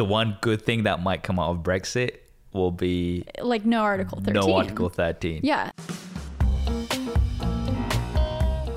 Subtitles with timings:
[0.00, 2.20] the one good thing that might come out of Brexit
[2.54, 4.32] will be Like no Article 13.
[4.32, 5.40] no Article 13.
[5.42, 5.72] Yeah.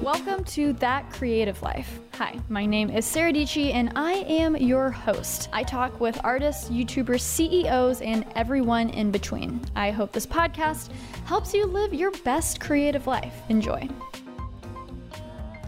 [0.01, 1.97] Welcome to That Creative Life.
[2.15, 5.47] Hi, my name is Sara Dietschy and I am your host.
[5.53, 9.61] I talk with artists, YouTubers, CEOs, and everyone in between.
[9.77, 10.89] I hope this podcast
[11.23, 13.43] helps you live your best creative life.
[13.47, 13.87] Enjoy.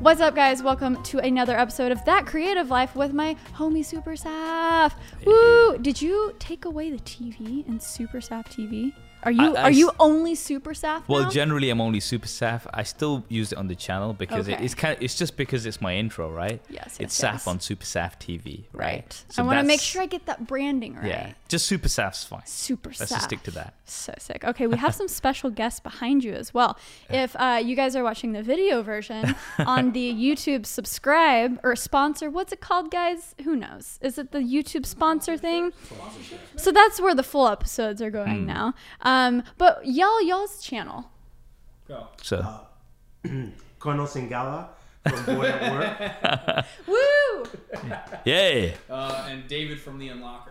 [0.02, 0.62] What's up, guys?
[0.62, 4.94] Welcome to another episode of That Creative Life with my homie Super Saf.
[5.26, 5.78] Woo!
[5.78, 8.92] Did you take away the TV and Super Saf TV?
[9.26, 11.30] Are you I- I are you only Super Saf Well, now?
[11.30, 12.62] generally I'm only Super Saf.
[12.74, 15.66] I still use it on the channel because it, it's kind of it's just because
[15.66, 16.62] it's my intro, right?
[16.70, 17.48] Yes, It's yes, Saf yes.
[17.48, 18.86] on Super Saf TV, right?
[18.86, 19.24] Right.
[19.30, 21.06] So I want to make sure I get that branding right.
[21.08, 22.46] Yeah, just Super Saf's fine.
[22.46, 23.16] Super Let's Saf.
[23.16, 23.74] just stick to that.
[23.86, 24.44] So sick.
[24.44, 26.78] Okay, we have some special guests behind you as well.
[27.10, 32.30] If uh, you guys are watching the video version on the YouTube subscribe or sponsor,
[32.30, 33.34] what's it called, guys?
[33.44, 33.98] Who knows?
[34.02, 35.72] Is it the YouTube sponsor thing?
[36.56, 38.46] So that's where the full episodes are going Hmm.
[38.58, 38.66] now.
[39.02, 39.15] Um,
[39.58, 41.06] but y'all, y'all's channel.
[41.88, 42.08] Go.
[42.22, 42.38] So
[43.80, 44.70] Colonel Singala
[45.08, 45.72] from Boy at
[46.58, 46.66] Work.
[46.88, 47.46] Woo!
[48.26, 48.74] yay!
[48.90, 50.50] Uh, and David from the Unlockr.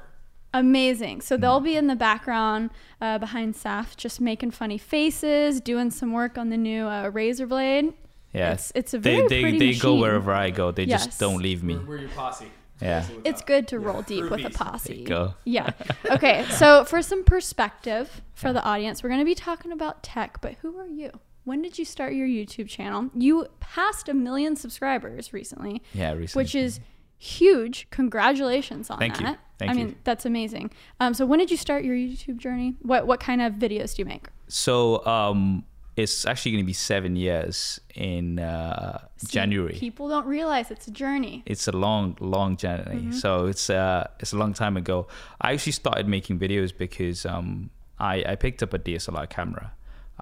[0.53, 1.21] Amazing.
[1.23, 6.12] So they'll be in the background uh, behind Saf, just making funny faces, doing some
[6.12, 7.93] work on the new uh, Razer Blade.
[8.33, 10.71] Yes, It's- it's a they very they pretty they go wherever I go.
[10.71, 11.06] They Yes.
[11.06, 11.77] just don't leave me.
[11.77, 12.47] We're, we're your posse.
[12.80, 13.06] Yeah.
[13.25, 14.92] It's good to roll deep with a posse.
[14.92, 15.34] There you go.
[15.44, 15.70] Yeah.
[16.11, 16.44] Okay.
[16.50, 20.41] So for some perspective for the audience, we're going to be talking about tech.
[20.41, 21.11] But who are you?
[21.44, 23.11] When did you start your YouTube channel?
[23.14, 25.83] You passed a million subscribers recently.
[25.92, 26.42] Yeah, recently.
[26.42, 26.81] Which is
[27.19, 27.89] huge.
[27.91, 29.16] Congratulations on that.
[29.16, 29.36] Thank you.
[29.59, 29.84] Thank I you.
[29.86, 30.70] mean, that's amazing.
[31.00, 32.77] Um, so when did you start your YouTube journey?
[32.83, 34.27] What what kind of videos do you make?
[34.48, 35.64] So um,
[35.97, 39.75] it's actually going to be seven years in uh, January.
[39.75, 41.42] People don't realize it's a journey.
[41.47, 43.12] it's a long, long journey.
[43.12, 45.06] So it's uh, it's a long time ago.
[45.41, 49.72] I actually started making videos because um, I I picked up a DSLR camera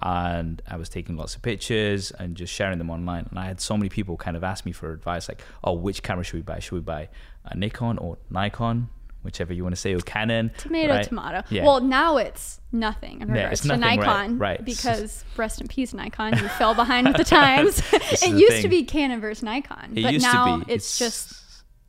[0.01, 3.27] and I was taking lots of pictures and just sharing them online.
[3.31, 6.03] And I had so many people kind of ask me for advice, like, "Oh, which
[6.03, 6.59] camera should we buy?
[6.61, 7.09] Should we buy
[7.45, 8.89] a Nikon or Nikon?"
[9.23, 10.51] Whichever you want to say, or Canon.
[10.59, 11.05] Tomato, right?
[11.07, 11.43] tomato.
[11.49, 11.65] Yeah.
[11.65, 14.65] Well, now it's nothing in Yeah, regards it's to nothing, right, Nikon, right.
[14.65, 16.37] Because rest in peace, Nikon.
[16.39, 17.83] You fell behind with the times.
[17.93, 20.73] it used to be Canon versus Nikon, It but now be.
[20.73, 21.41] it's, just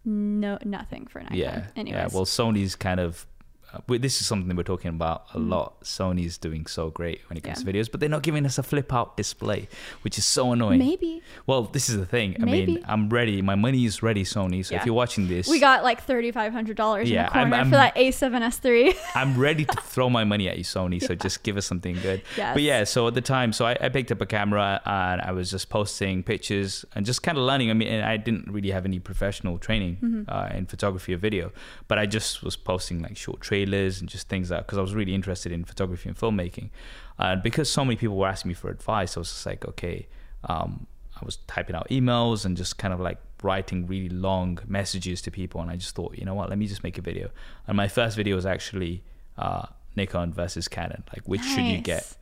[0.05, 1.37] no nothing for Nikon.
[1.37, 2.07] yeah, Anyways, yeah.
[2.13, 3.25] Well, Sony's kind of.
[3.73, 5.49] Uh, this is something we're talking about a Mm.
[5.49, 5.81] lot.
[5.83, 7.71] Sony's doing so great when it comes Yeah.
[7.71, 9.67] to videos, but they're not giving us a flip out display,
[10.01, 10.79] which is so annoying.
[10.79, 12.35] maybe Well, this is the thing.
[12.41, 12.73] I Maybe.
[12.75, 13.41] mean, I'm ready.
[13.41, 14.63] My money is ready, Sony.
[14.65, 14.79] So Yeah.
[14.81, 17.53] if you're watching this, we got like thirty five hundred dollars Yeah, in the I'm-
[17.53, 18.93] I'm- for that A7S three.
[19.15, 21.01] I'm ready to throw my money at you, Sony.
[21.01, 22.21] So just give us something good.
[22.37, 22.53] Yes.
[22.53, 25.31] But yeah, so at the time, so I, I picked up a camera and I
[25.31, 27.69] was just posting pictures and just kind of learning.
[27.71, 30.23] I mean, and I didn't really have any professional training Mm-hmm.
[30.27, 31.51] uh, in photography or video,
[31.87, 34.93] but I just was posting like short trailers and just things that because I was
[34.93, 36.69] really interested in photography and filmmaking.
[37.17, 40.07] And because so many people were asking me for advice, I was just like, okay.
[40.45, 45.21] Um, I was typing out emails and just kind of like writing really long messages
[45.21, 47.29] to people, and I just thought, you know what, let me just make a video.
[47.67, 49.03] And my first video was actually
[49.37, 52.15] uh, Nikon versus Canon, like which should you get?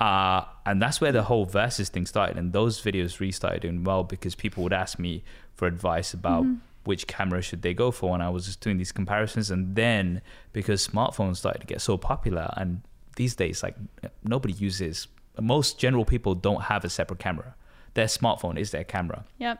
[0.00, 2.36] Uh, and that's where the whole versus thing started.
[2.36, 5.22] And those videos restarted doing well because people would ask me
[5.54, 6.54] for advice about Mm-hmm.
[6.84, 8.14] Which camera should they go for.
[8.14, 9.50] And I was just doing these comparisons.
[9.50, 10.22] And then
[10.52, 12.82] because smartphones started to get so popular, and
[13.16, 13.76] these days, like
[14.22, 15.08] nobody uses,
[15.40, 17.54] most general people don't have a separate camera.
[17.94, 19.58] Their smartphone is their camera Yep.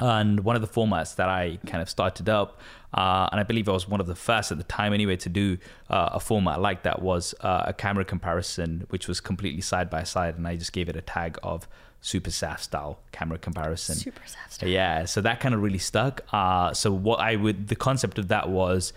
[0.00, 2.60] and one of the formats that I kind of started up,
[2.92, 5.28] uh, and I believe I was one of the first at the time anyway to
[5.28, 5.56] do
[5.88, 10.02] uh, a format like that was uh, a camera comparison, which was completely side by
[10.02, 11.68] side, and I just gave it a tag of
[12.06, 13.96] Super SAF style camera comparison.
[13.96, 14.68] Super Saf style.
[14.68, 16.20] Yeah, so that kind of really stuck.
[16.32, 18.92] Uh, so what I would, the concept of that was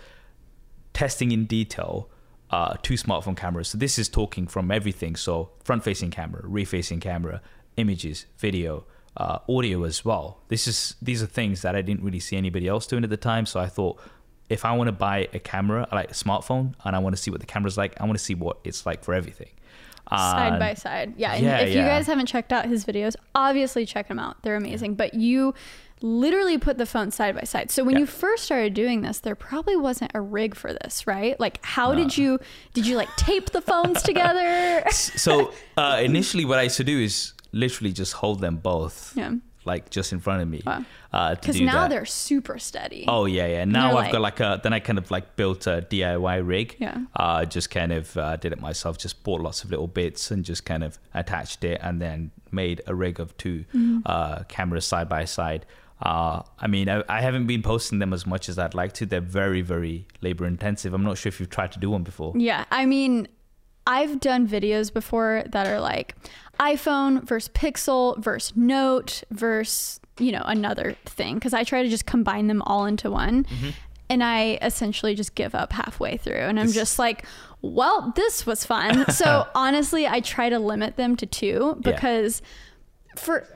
[0.92, 2.08] testing in detail
[2.50, 3.66] uh, two smartphone cameras.
[3.66, 5.16] So this is talking from everything.
[5.16, 7.42] So front-facing camera, rear-facing camera,
[7.76, 8.84] images, video,
[9.16, 10.38] uh, audio as well.
[10.46, 13.16] This is these are things that I didn't really see anybody else doing at the
[13.16, 13.44] time.
[13.44, 14.00] So I thought,
[14.48, 17.32] if I want to buy a camera, like a smartphone, and I want to see
[17.32, 19.50] what the camera's like, I want to see what it's like for everything.
[20.08, 21.14] Side by side.
[21.16, 21.32] Yeah.
[21.34, 24.42] And yeah, if you guys haven't checked out his videos, obviously check them out.
[24.42, 24.94] They're amazing.
[24.94, 25.54] But you
[26.02, 27.70] literally put the phone side by side.
[27.70, 28.00] So when Yeah.
[28.00, 31.38] you first started doing this, there probably wasn't a rig for this, right?
[31.38, 32.38] Like how did you
[32.72, 34.82] did you like tape the phones together?
[34.90, 39.32] so uh, initially, what I used to do is literally just hold them both, Yeah.
[39.74, 40.84] Like just in front of me, Wow.
[41.12, 41.90] uh, Because now that.
[41.90, 43.04] they're super steady.
[43.06, 43.64] Oh yeah, yeah.
[43.64, 44.60] Now I've got like a.
[44.62, 46.76] Then I kind of like built a DIY rig.
[46.78, 46.98] Yeah.
[47.14, 48.98] Uh, just kind of uh, did it myself.
[48.98, 52.78] Just bought lots of little bits and just kind of attached it, and then made
[52.86, 53.98] a rig of 2 Mm-hmm.
[54.06, 55.64] uh, cameras side by side.
[56.02, 59.06] Uh, I mean, I, I haven't been posting them as much as I'd like to.
[59.06, 60.94] They're very, very labor intensive.
[60.94, 62.32] I'm not sure if you've tried to do one before.
[62.36, 63.28] Yeah, I mean,
[63.90, 66.14] I've done videos before that are like
[66.60, 72.06] iPhone versus Pixel versus Note versus, you know, another thing because I try to just
[72.06, 73.44] combine them all into one.
[73.44, 73.70] Mm-hmm.
[74.08, 76.34] And I essentially just give up halfway through.
[76.34, 77.24] And I'm just like,
[77.62, 79.10] well, this was fun.
[79.12, 81.92] so honestly, I try to limit them to two Yeah.
[81.92, 82.42] because
[83.16, 83.46] for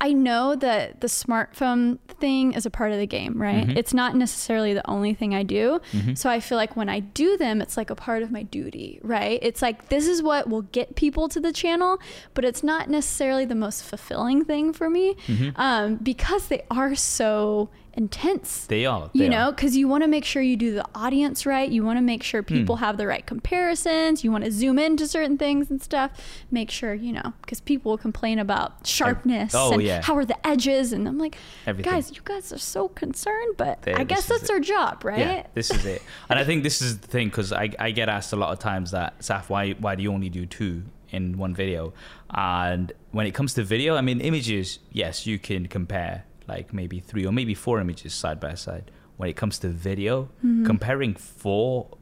[0.00, 3.66] I know that the smartphone thing is a part of the game, right?
[3.66, 3.76] Mm-hmm.
[3.78, 5.80] It's not necessarily the only thing I do.
[6.14, 9.00] So I feel like when I do them, it's like a part of my duty,
[9.02, 9.38] right?
[9.40, 11.98] It's like this is what will get people to the channel,
[12.34, 15.50] but it's not necessarily the most fulfilling thing for me Mm-hmm.
[15.60, 19.10] um, because they are so intense They are.
[19.12, 21.96] you know because you want to make sure you do the audience right you want
[21.98, 22.54] to make sure Hmm.
[22.54, 26.10] people have the right comparisons you want to zoom into certain things and stuff
[26.50, 30.02] make sure you know because people will complain about sharpness oh, and yeah.
[30.02, 31.36] how are the edges and i'm like
[31.66, 31.92] Everything.
[31.92, 35.46] guys you guys are so concerned but There, i guess that's their job right Yeah,
[35.54, 36.02] this is it.
[36.28, 38.58] And I think this is the thing because I, I get asked a lot of
[38.58, 41.92] times that, Saf, why, why do you only do two in one video?
[42.30, 47.00] And when it comes to video, I mean, images, yes, you can compare like maybe
[47.00, 48.90] three or maybe four images side by side.
[49.16, 50.28] When it comes to video,
[50.64, 51.96] comparing four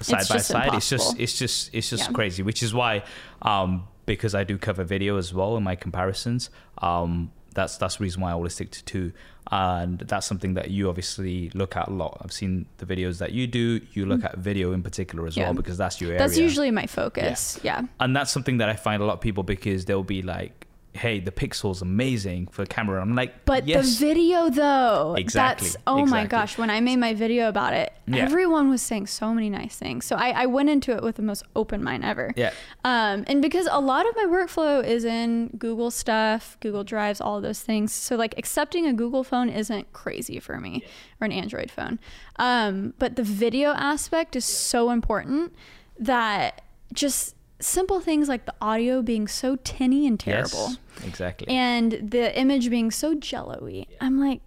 [0.00, 2.12] side It's by side, it's just it's just it's just Yeah.
[2.12, 2.42] crazy.
[2.42, 3.02] Which is why,
[3.42, 8.02] um, because I do cover video as well in my comparisons, um, that's that's the
[8.04, 9.12] reason why I always stick to two,
[9.52, 12.18] and that's something that you obviously look at a lot.
[12.24, 13.80] I've seen the videos that you do.
[13.92, 15.36] You look at video in particular as Mm.
[15.36, 15.44] Yeah.
[15.44, 16.18] well because that's your area.
[16.18, 19.42] that's usually my focus yeah, and that's something that I find a lot of people
[19.42, 20.63] because they'll be like,
[20.94, 25.76] "Hey, the pixel's amazing for camera." I'm like, But yes, the video, though, Exactly, That's
[25.86, 26.56] oh my gosh!
[26.56, 28.22] When I made my video about it, Yeah.
[28.22, 30.04] everyone was saying so many nice things.
[30.04, 32.32] So I, I went into it with the most open mind ever.
[32.36, 32.52] Yeah.
[32.84, 37.40] Um, and because a lot of my workflow is in Google stuff, Google Drives, all
[37.40, 37.92] those things.
[37.92, 40.82] So like accepting a Google phone isn't crazy for me,
[41.20, 41.98] or an Android phone.
[42.36, 45.52] Um, but the video aspect is so important
[45.98, 46.62] that
[46.92, 47.33] just
[47.64, 50.68] simple things like the audio being so tinny and terrible.
[50.68, 51.48] yes, exactly.
[51.48, 53.86] and the image being so jello-y.
[54.00, 54.40] I'm like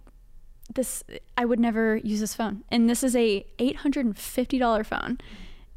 [0.74, 1.02] this
[1.38, 2.64] i would never use this phone.
[2.70, 5.18] And this is a $850 phone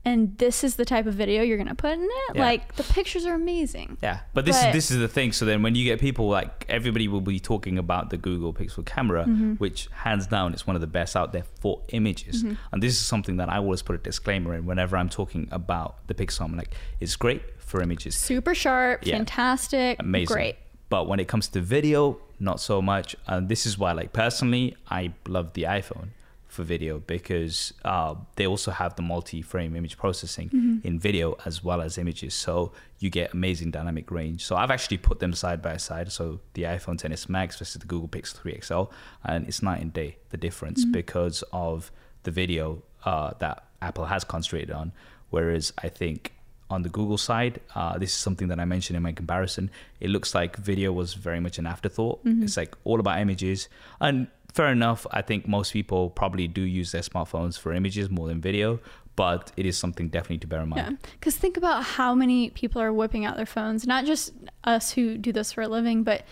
[0.04, 2.42] and this is the type of video you're gonna put in it Yeah.
[2.42, 5.32] like the pictures are amazing Yeah, but this But- is this is the thing.
[5.32, 8.86] So then, when you get people like everybody will be talking about the Google Pixel
[8.86, 9.54] camera, Mm-hmm.
[9.56, 12.44] which hands down it's one of the best out there for images.
[12.44, 12.56] Mm-hmm.
[12.72, 16.08] And this is something that I always put a disclaimer in whenever I'm talking about
[16.08, 16.42] the Pixel.
[16.46, 19.18] I'm like, it's great for images, super sharp Yeah.
[19.18, 20.56] fantastic amazing, great
[20.90, 23.16] But when it comes to video, not so much.
[23.28, 26.10] And this is why, like personally, I love the iPhone
[26.52, 30.88] for video because uh, they also have the multi-frame image processing Mm-hmm.
[30.88, 34.44] in video as well as images, so you get amazing dynamic range.
[34.44, 36.12] So I've actually put them side by side.
[36.12, 38.84] So the iPhone 10s Max versus the Google Pixel 3 XL,
[39.24, 40.92] and it's night and day the difference Mm-hmm.
[41.02, 41.92] because of
[42.24, 44.92] the video uh, that Apple has concentrated on.
[45.30, 46.34] Whereas I think
[46.70, 49.70] on the Google side, uh, this is something that I mentioned in my comparison.
[50.00, 52.24] It looks like video was very much an afterthought.
[52.26, 52.44] Mm-hmm.
[52.44, 53.68] It's like all about images.
[54.00, 58.28] And fair enough, I think most people probably do use their smartphones for images more
[58.28, 58.80] than video,
[59.16, 60.98] but it is something definitely to bear in mind.
[61.02, 61.10] Yeah.
[61.20, 64.34] Because think about how many people are whipping out their phones, not just
[64.64, 66.24] us who do this for a living, but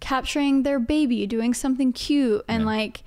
[0.00, 2.44] capturing their baby doing something cute.
[2.48, 2.66] And Yeah.
[2.66, 3.02] like,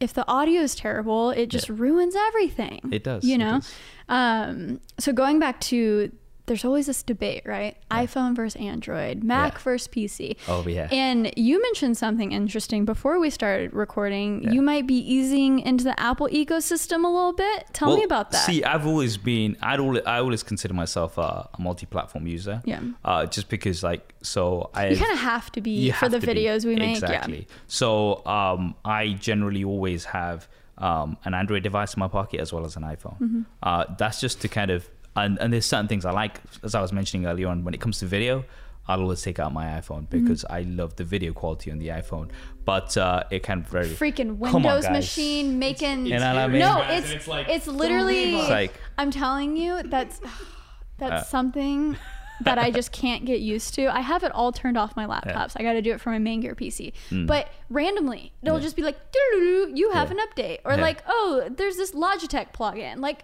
[0.00, 2.80] if the audio is terrible, it just ruins everything.
[2.90, 3.60] It does, You know?
[3.60, 3.72] does.
[4.08, 6.10] Um, so going back to,
[6.46, 7.76] there's always this debate, right?
[7.90, 9.58] iPhone versus Android, Mac Yeah.
[9.60, 10.36] versus PC.
[10.48, 10.88] Oh, yeah.
[10.90, 14.42] And you mentioned something interesting before we started recording.
[14.42, 14.50] Yeah.
[14.52, 17.66] You might be easing into the Apple ecosystem a little bit.
[17.72, 18.44] Tell me about that.
[18.44, 22.60] See, I've always been, I'd always, I always consider myself a, a multi-platform user.
[22.64, 22.80] Yeah.
[23.04, 24.88] Uh, just because, like, so I.
[24.88, 26.32] you kind of have to be for the to be.
[26.34, 26.96] videos we make.
[26.96, 27.46] Exactly.
[27.68, 32.64] So um, I generally always have um, an Android device in my pocket as well
[32.64, 33.18] as an iPhone.
[33.20, 33.42] Mm-hmm.
[33.62, 36.80] Uh, that's just to kind of and, and there's certain things I like, as I
[36.80, 37.64] was mentioning earlier on.
[37.64, 38.44] When it comes to video,
[38.88, 40.24] I'll always take out my iPhone Mm-hmm.
[40.24, 42.30] because I love the video quality on the iPhone.
[42.64, 43.88] But uh, it can vary.
[43.88, 43.94] Yeah.
[43.94, 44.92] Freaking Come on, Windows guys.
[44.92, 46.06] machine making.
[46.06, 46.60] You know what I mean?
[46.60, 47.26] no, Guys, it's and it's,
[47.56, 48.34] it's like, literally.
[48.36, 50.20] It's like- I'm telling you, that's
[50.98, 51.24] that's Uh.
[51.24, 51.96] something
[52.42, 53.86] that I just can't get used to.
[53.94, 55.52] I have it all turned off my laptops.
[55.56, 57.26] I got to do it from my Maingear PC.
[57.26, 58.58] But randomly, it'll Mm.
[58.58, 58.62] Yeah.
[58.64, 60.16] just be like, "Doo-doo-doo, "You have Yeah.
[60.16, 60.80] an update," or Yeah.
[60.80, 63.22] like, "Oh, there's this Logitech plugin." Like,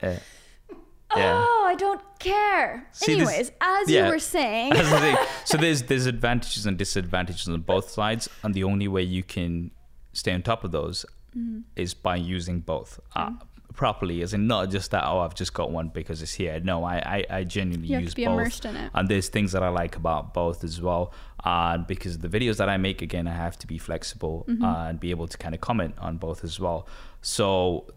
[1.17, 1.45] yeah.
[1.47, 2.87] oh, I don't care.
[2.93, 4.07] See, this- Anyways, as yeah.
[4.07, 5.27] you were saying, the.
[5.45, 9.71] So there's there's advantages and disadvantages on both sides, and the only way you can
[10.13, 11.05] stay on top of those
[11.37, 11.61] Mm-hmm.
[11.77, 12.99] is by using both.
[13.15, 13.33] Uh,
[13.83, 15.05] properly, as in not just that.
[15.07, 16.59] Oh, I've just got one because it's here.
[16.71, 18.27] No, I I, I genuinely You use both.
[18.27, 18.91] immersed in it.
[18.97, 21.05] And there's things that I like about both as well.
[21.45, 24.65] And because the videos that I make, again, I have to be flexible Mm-hmm.
[24.65, 26.81] and be able to kind of comment on both as well.
[27.23, 27.47] So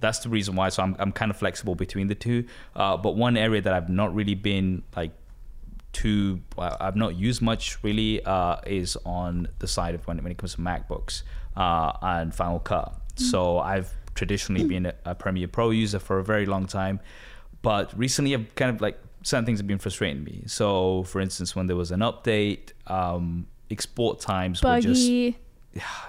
[0.04, 0.70] that's the reason why.
[0.70, 2.40] So I'm, I'm kind of flexible between the two.
[2.76, 5.12] Uh, but one area that I've not really been like
[5.94, 10.38] too, I've not used much really uh, is on the side of when, when it
[10.38, 11.24] comes to MacBooks
[11.58, 12.96] uh, and Final Cut.
[13.16, 17.00] So I've traditionally been a, a Premiere Pro user for a very long time.
[17.62, 20.44] But recently, I've kind of like certain things have been frustrating me.
[20.48, 25.38] So, for instance, when there was an update, um, export times were just Buggy.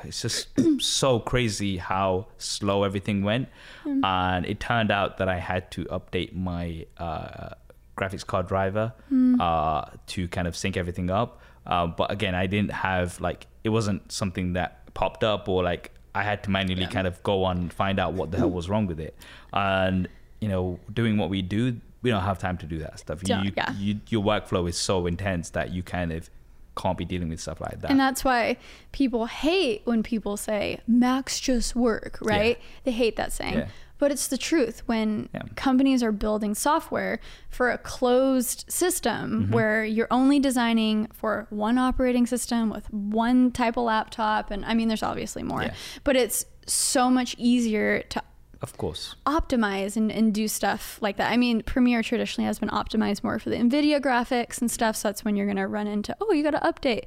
[0.04, 0.48] it's just
[0.80, 3.48] so crazy how slow everything went.
[3.82, 4.04] Hmm.
[4.04, 7.50] And it turned out that I had to update my uh,
[7.96, 9.40] graphics card driver Hmm.
[9.40, 11.40] uh, to kind of sync everything up.
[11.66, 15.91] Uh, but again, I didn't have like it wasn't something that popped up or like
[16.14, 18.68] I had to manually kind of go on and find out what the hell was
[18.68, 19.16] wrong with it.
[19.52, 20.08] And
[20.40, 23.22] you know, doing what we do, we don't have time to do that stuff.
[23.22, 23.72] You, Yeah, you, yeah.
[23.74, 26.28] you, your workflow is so intense that you kind of
[26.76, 27.90] can't be dealing with stuff like that.
[27.90, 28.56] And that's why
[28.92, 32.58] people hate when people say Macs just work, right?
[32.84, 33.54] They hate that saying.
[33.54, 33.68] Yeah.
[34.02, 34.82] But it's the truth.
[34.86, 35.42] When Yeah.
[35.54, 39.52] companies are building software for a closed system Mm-hmm.
[39.52, 44.74] where you're only designing for one operating system with one type of laptop, and I
[44.74, 45.74] mean, there's obviously more, Yeah.
[46.02, 48.20] but it's so much easier to
[48.60, 49.14] of course.
[49.24, 51.30] optimize and, and do stuff like that.
[51.30, 54.96] I mean, Premiere traditionally has been optimized more for the NVIDIA graphics and stuff.
[54.96, 57.04] So that's when you're going to run into, oh, you got to update.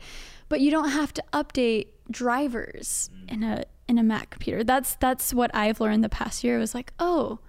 [0.48, 4.64] But you don't have to update drivers in a in a Mac computer.
[4.64, 6.58] That's that's what I've learned the past year.
[6.58, 7.40] It was like, oh,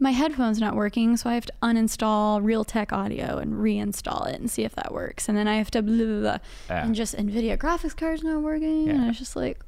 [0.00, 4.48] my headphone's not working, so I have to uninstall Realtek Audio and reinstall it and
[4.50, 5.28] see if that works.
[5.28, 6.38] And then I have to blah blah blah,
[6.70, 6.84] Yeah.
[6.84, 8.88] and just NVIDIA graphics card's not working.
[8.88, 9.08] And Yeah.
[9.10, 9.60] it's just like,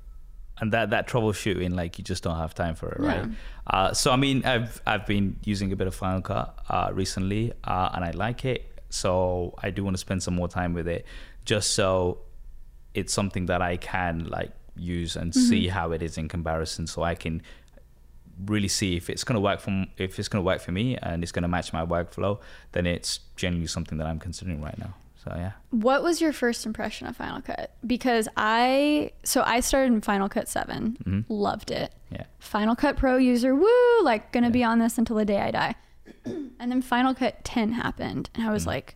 [0.60, 3.26] and that that troubleshooting like you just don't have time for it right
[3.68, 7.50] uh, so i mean i've i've been using a bit of final cut uh, recently
[7.64, 10.86] uh, and i like it so i do want to spend some more time with
[10.86, 11.06] it
[11.46, 12.18] just so
[12.92, 14.50] it's something that i can like
[14.80, 17.42] use and see how it is in comparison so i can
[18.46, 20.96] really see if it's going to work from if it's going to work for me
[20.96, 22.38] and it's going to match my workflow
[22.72, 26.64] then it's genuinely something that i'm considering right now so yeah What was your first
[26.64, 27.74] impression of Final Cut?
[27.86, 31.20] Because I so I started in Final Cut 7, Mm-hmm.
[31.30, 31.92] loved it.
[32.10, 33.68] yeah Final Cut Pro user, woo,
[34.02, 35.74] like gonna be on this until the day I die.
[36.24, 38.94] and then Final Cut 10 happened and I was like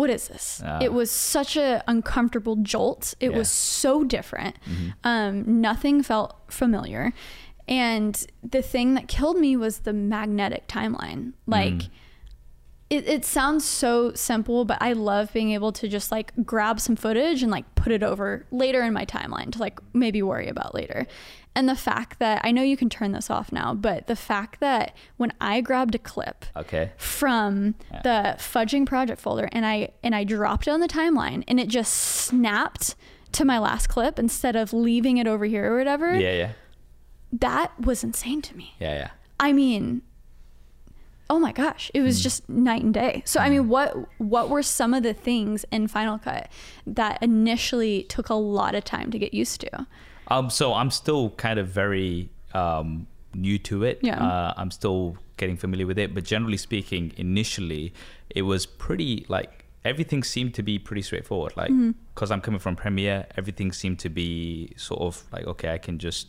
[0.00, 0.62] what is this?
[0.64, 0.78] Ah.
[0.86, 3.04] it was such a uncomfortable jolt.
[3.20, 3.28] It Yeah.
[3.30, 3.38] Mm-hmm.
[3.38, 4.56] was so different.
[5.04, 7.12] Um, nothing felt familiar.
[7.68, 8.14] And
[8.56, 11.22] the thing that killed me was the magnetic timeline.
[11.46, 11.88] Like Mm.
[12.90, 16.96] It, it sounds so simple, but I love being able to just like grab some
[16.96, 20.74] footage and like put it over later in my timeline to like maybe worry about
[20.74, 21.06] later.
[21.54, 24.60] And the fact that I know you can turn this off now, but the fact
[24.60, 28.02] that when I grabbed a clip okay from Yeah.
[28.02, 31.68] the fudging project folder and I and I dropped it on the timeline and it
[31.68, 32.94] just snapped
[33.32, 36.52] to my last clip instead of leaving it over here or whatever, yeah yeah
[37.32, 38.74] that was insane to me.
[38.80, 40.02] yeah yeah I mean,
[41.30, 43.22] oh my gosh, it was just night and day.
[43.24, 46.50] So I mean, what what were some of the things in Final Cut
[46.86, 49.86] that initially took a lot of time to get used to?
[50.28, 54.00] Um, so I'm still kind of very um, new to it.
[54.02, 54.22] Yeah.
[54.22, 57.94] Uh, I'm still getting familiar with it, but generally speaking, initially
[58.28, 61.56] it was pretty like everything seemed to be pretty straightforward.
[61.56, 61.92] Like Mm-hmm.
[62.14, 65.98] because I'm coming from Premiere, everything seemed to be sort of like okay, I can
[65.98, 66.26] just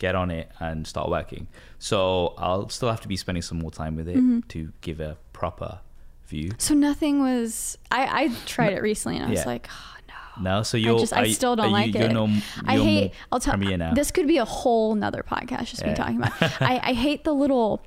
[0.00, 1.46] get on it and start working.
[1.78, 4.40] So I'll still have to be spending some more time with it Mm-hmm.
[4.48, 5.78] to give a proper
[6.26, 6.50] view.
[6.58, 7.78] So nothing was.
[7.92, 10.42] I I tried it recently and I was like, oh, no.
[10.56, 12.12] No, so you're I just I you- still don't you- like it.
[12.12, 12.24] No,
[12.66, 13.12] I hate.
[13.30, 13.54] I'll tell.
[13.58, 13.92] Premiere now.
[13.94, 16.32] This could be a whole nother podcast just me talking about.
[16.62, 17.82] I I hate the little.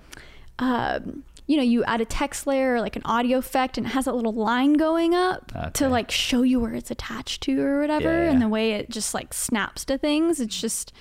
[0.60, 4.06] Um, you know, you add a text layer, like an audio effect, and it has
[4.06, 8.12] that little line going up to like show you where it's attached to or whatever.
[8.24, 10.94] Yeah, And the way it just like snaps to things, it's just.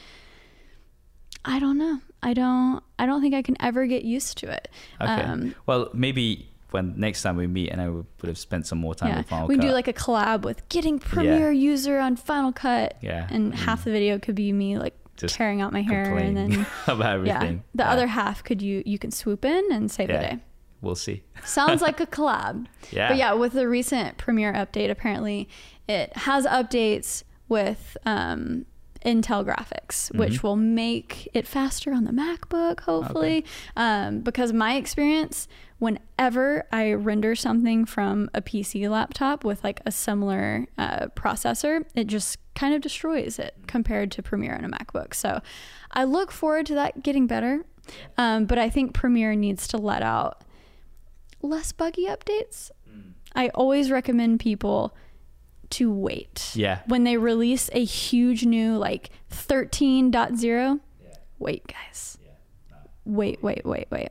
[1.44, 2.00] I don't know.
[2.22, 2.82] I don't.
[2.98, 4.68] I don't think I can ever get used to it.
[5.00, 5.10] Okay.
[5.22, 8.94] Um, well, maybe when next time we meet, and I would have spent some more
[8.94, 9.68] time yeah, with Final we can Cut.
[9.68, 12.96] do like a collab with getting Premiere user on Final Cut.
[13.00, 13.26] Yeah.
[13.30, 16.66] and half the video could be me like Just tearing out my hair, and then
[16.86, 17.90] about yeah, the Yeah.
[17.90, 20.38] other half could you you can swoop in and save the day.
[20.80, 21.22] We'll see.
[21.44, 22.66] Sounds like a collab.
[22.90, 23.08] Yeah.
[23.08, 25.48] But yeah, with the recent Premiere update, apparently
[25.88, 28.64] it has updates with um,
[29.04, 30.18] Intel graphics, Mm-hmm.
[30.18, 33.44] which will make it faster on the MacBook, hopefully.
[33.76, 39.90] Um, because my experience, whenever I render something from a PC laptop with like a
[39.90, 45.14] similar uh, processor, it just kind of destroys it compared to Premiere on a MacBook.
[45.14, 45.40] So
[45.90, 47.64] I look forward to that getting better.
[48.16, 50.42] Um, but I think Premiere needs to let out
[51.42, 52.70] less buggy updates.
[53.34, 54.94] I always recommend people
[55.72, 56.50] to wait.
[56.54, 56.80] Yeah.
[56.86, 60.80] When they release a huge new like 13.0,
[61.38, 62.18] wait, guys.
[63.04, 64.10] Wait, wait, wait, wait.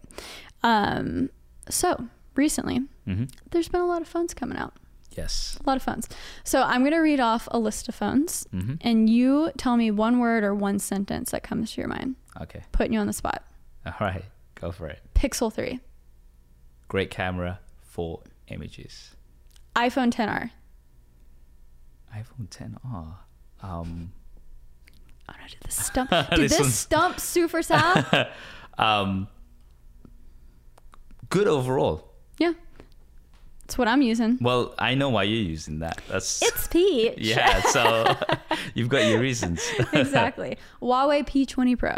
[0.64, 1.30] Um,
[1.70, 4.74] so recently, hmm there's been a lot of phones coming out.
[5.18, 5.58] Yes.
[5.64, 6.08] A lot of phones.
[6.44, 9.92] So I'm going to read off a list of phones, hmm and you tell me
[9.92, 12.16] one word or one sentence that comes to your mind.
[12.42, 12.64] Okay.
[12.72, 13.44] Putting you on the spot.
[13.86, 14.24] All right.
[14.56, 15.00] Go for it.
[15.16, 15.80] Pixel 3,
[16.88, 19.16] Great camera for images.
[19.76, 20.52] iPhone 10R.
[22.16, 23.14] iPhone 10R.
[23.64, 24.12] Um,
[25.30, 26.10] Oh no, did this stump?
[26.32, 28.28] Did This this, stump Super Sal?
[28.78, 29.28] um,
[31.30, 32.12] good overall.
[32.38, 32.52] yeah,
[33.62, 34.38] that's what I'm using.
[34.42, 36.02] Well, I know why you're using that.
[36.10, 37.14] That's It's peach.
[37.18, 37.62] yeah.
[37.62, 38.14] So
[38.74, 39.62] you've got your reasons.
[39.94, 40.58] exactly.
[40.82, 41.96] Huawei P20 Pro,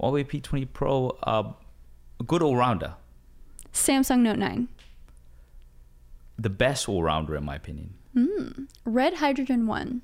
[0.00, 1.52] Huawei P20 Pro, uh,
[2.26, 2.94] good all rounder.
[3.74, 4.68] Samsung Note 9,
[6.38, 7.92] The best all rounder in my opinion.
[8.84, 10.02] Red Hydrogen 1,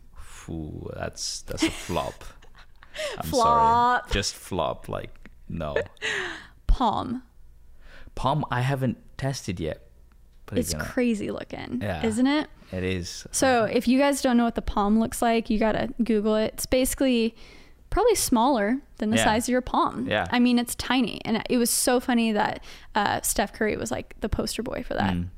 [0.50, 2.24] Ooh, that's that's a flop.
[3.18, 4.02] I'm Flop.
[4.04, 4.12] sorry.
[4.12, 4.88] Just flop.
[4.88, 5.76] Like no.
[6.66, 7.22] Palm.
[8.14, 9.82] Palm I haven't tested yet.
[10.46, 12.04] But It's crazy looking, Yeah.
[12.06, 12.48] isn't it?
[12.72, 13.26] It is.
[13.30, 16.54] So if you guys don't know what the palm looks like, you gotta Google it.
[16.54, 17.36] It's basically
[17.90, 19.24] probably smaller than the Yeah.
[19.24, 20.06] size of your palm.
[20.08, 20.26] Yeah.
[20.30, 24.14] I mean, it's tiny, and it was so funny that uh, Steph Curry was like
[24.20, 25.12] the poster boy for that.
[25.14, 25.28] Mm.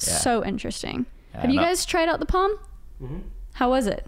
[0.00, 0.14] Yeah.
[0.18, 1.06] So interesting.
[1.38, 2.52] Yeah, Have you no- guys tried out the palm?
[3.02, 3.22] Mhm.
[3.54, 4.06] How was it?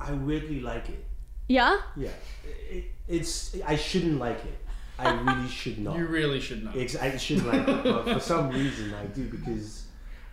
[0.00, 1.04] I weirdly like it.
[1.48, 1.78] Yeah.
[1.96, 2.10] Yeah,
[2.70, 3.56] it, it's.
[3.66, 4.58] I shouldn't like it.
[4.98, 5.96] I really should not.
[5.96, 6.76] You really should not.
[6.76, 9.84] Ex- I shouldn't like it, but for some reason I do because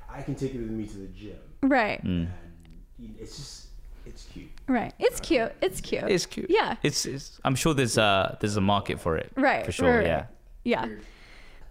[0.10, 2.04] I can take it with me to the gym, Right.
[2.04, 2.28] Mm.
[3.00, 3.68] and it's just
[4.06, 4.50] it's cute.
[4.68, 4.94] Right.
[5.00, 5.52] It's cute.
[5.62, 6.04] It's cute.
[6.04, 6.48] It's cute.
[6.50, 6.76] Yeah.
[6.84, 9.32] It's, it's I'm sure there's a there's a market for it.
[9.36, 9.98] Right, For sure.
[9.98, 10.26] right, Yeah.
[10.64, 10.86] Yeah.
[10.86, 11.06] It's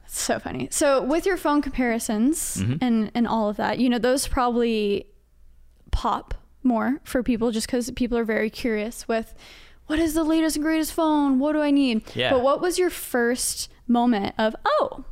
[0.06, 0.68] so funny.
[0.70, 2.78] So with your phone comparisons Mhm.
[2.80, 5.06] and and all of that, you know, those probably
[5.90, 9.34] pop more for people just because people are very curious with
[9.86, 11.38] what is the latest and greatest phone?
[11.38, 12.02] What do I need?
[12.14, 12.30] Yeah.
[12.30, 15.04] But what was your first moment of oh,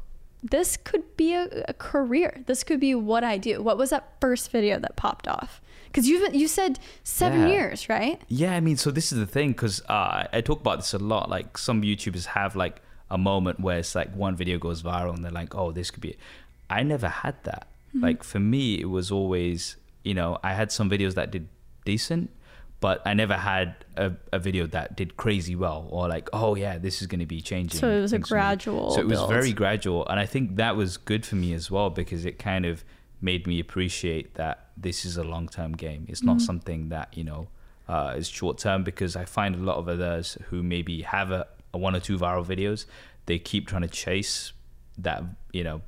[0.43, 2.43] this could be a, a career.
[2.47, 3.63] This could be what I do.
[3.63, 5.61] What was that first video that popped off?
[5.87, 7.49] Because you you said seven Yeah.
[7.49, 8.21] years, right?
[8.29, 10.99] Yeah, I mean, so this is the thing because uh, I talk about this a
[10.99, 11.29] lot.
[11.29, 12.81] Like some YouTubers have like
[13.13, 16.01] a moment where it's like one video goes viral and they're like, "Oh, this could
[16.01, 16.19] be." It.
[16.69, 17.69] I never had that.
[17.95, 21.47] Like for me, it was always you know I had some videos that did
[21.85, 22.31] decent,
[22.81, 26.79] but I never had a, a video that did crazy well or like, "Oh yeah,
[26.79, 29.01] this is going to be changing." So it was a things for me." gradual So
[29.03, 29.29] it was build.
[29.29, 32.65] very gradual, and I think that was good for me as well because it kind
[32.65, 32.83] of
[33.21, 36.07] made me appreciate that this is a long term game.
[36.09, 37.49] It's not something that you know
[37.89, 41.47] uh, is short term because I find a lot of others who maybe have a
[41.79, 42.87] one or two viral videos,
[43.27, 44.53] they keep trying to chase
[44.99, 45.81] that you know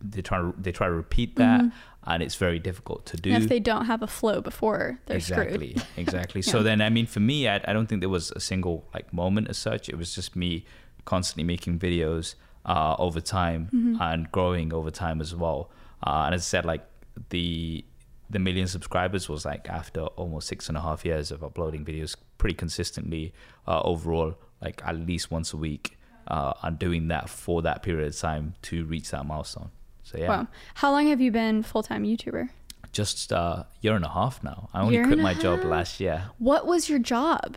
[0.00, 1.64] they try to they try to repeat that,
[2.04, 3.32] and it's very difficult to do.
[3.32, 5.86] And if they don't have a flow before, they're exactly screwed.
[5.96, 8.86] exactly so then i mean for me I, I don't think there was a single
[8.94, 10.64] like moment as such it was just me
[11.04, 12.34] constantly making videos
[12.66, 13.96] uh, over time Mm-hmm.
[14.00, 15.70] and growing over time as well
[16.06, 16.84] uh, and as i said like
[17.30, 17.84] the
[18.28, 22.16] the million subscribers was like after almost six and a half years of uploading videos
[22.38, 23.32] pretty consistently
[23.66, 28.08] uh, overall like at least once a week uh, and doing that for that period
[28.08, 29.70] of time to reach that milestone
[30.02, 30.46] so yeah Wow.
[30.74, 32.48] How long have you been full time YouTuber?
[32.92, 35.68] just a year and a half now i only Year quit my job half?
[35.68, 37.56] last year What was your job?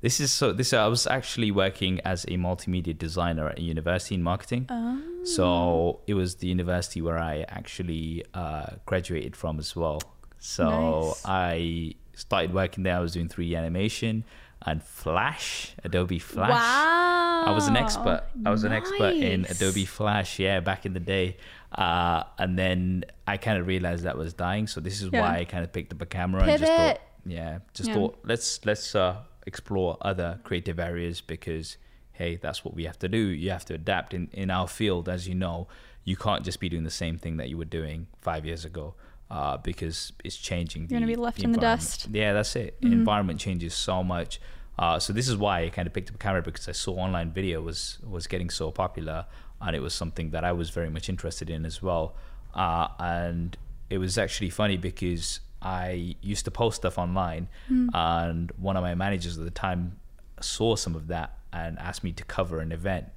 [0.00, 0.52] This is so.
[0.52, 4.66] This I was actually working as a multimedia designer at a university in marketing.
[4.70, 5.02] Oh.
[5.24, 10.00] So it was the university where I actually uh, graduated from as well.
[10.38, 11.22] So Nice.
[11.24, 12.94] I started working there.
[12.96, 14.22] I was doing 3D animation
[14.62, 16.50] and Flash, Adobe Flash.
[16.50, 17.44] Wow.
[17.46, 18.24] I was an expert.
[18.44, 21.36] I was an expert in Adobe Flash, yeah, back in the day.
[21.72, 24.66] Uh, and then I kind of realized that was dying.
[24.66, 25.20] So this is Yeah.
[25.20, 27.94] why I kind of picked up a camera and just thought, yeah, just Yeah.
[27.94, 31.76] thought let's let's uh, explore other creative areas because
[32.12, 33.18] hey, that's what we have to do.
[33.18, 35.68] You have to adapt in in our field, as you know.
[36.04, 38.94] You can't just be doing the same thing that you were doing five years ago.
[39.30, 40.82] Uh, because it's changing.
[40.88, 42.06] You're gonna be left in the dust.
[42.06, 42.16] Mm-hmm.
[42.16, 42.80] Yeah, that's it.
[42.80, 44.40] The environment changes so much.
[44.78, 46.94] Uh, so this is why I kind of picked up a camera because I saw
[46.94, 49.26] online video was was getting so popular,
[49.60, 52.14] and it was something that I was very much interested in as well.
[52.54, 53.58] Uh, and
[53.90, 57.88] it was actually funny because I used to post stuff online, Mm.
[57.92, 59.98] and one of my managers at the time
[60.40, 63.08] saw some of that and asked me to cover an event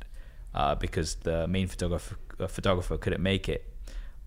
[0.54, 3.71] uh, because the main photographer uh, photographer couldn't make it.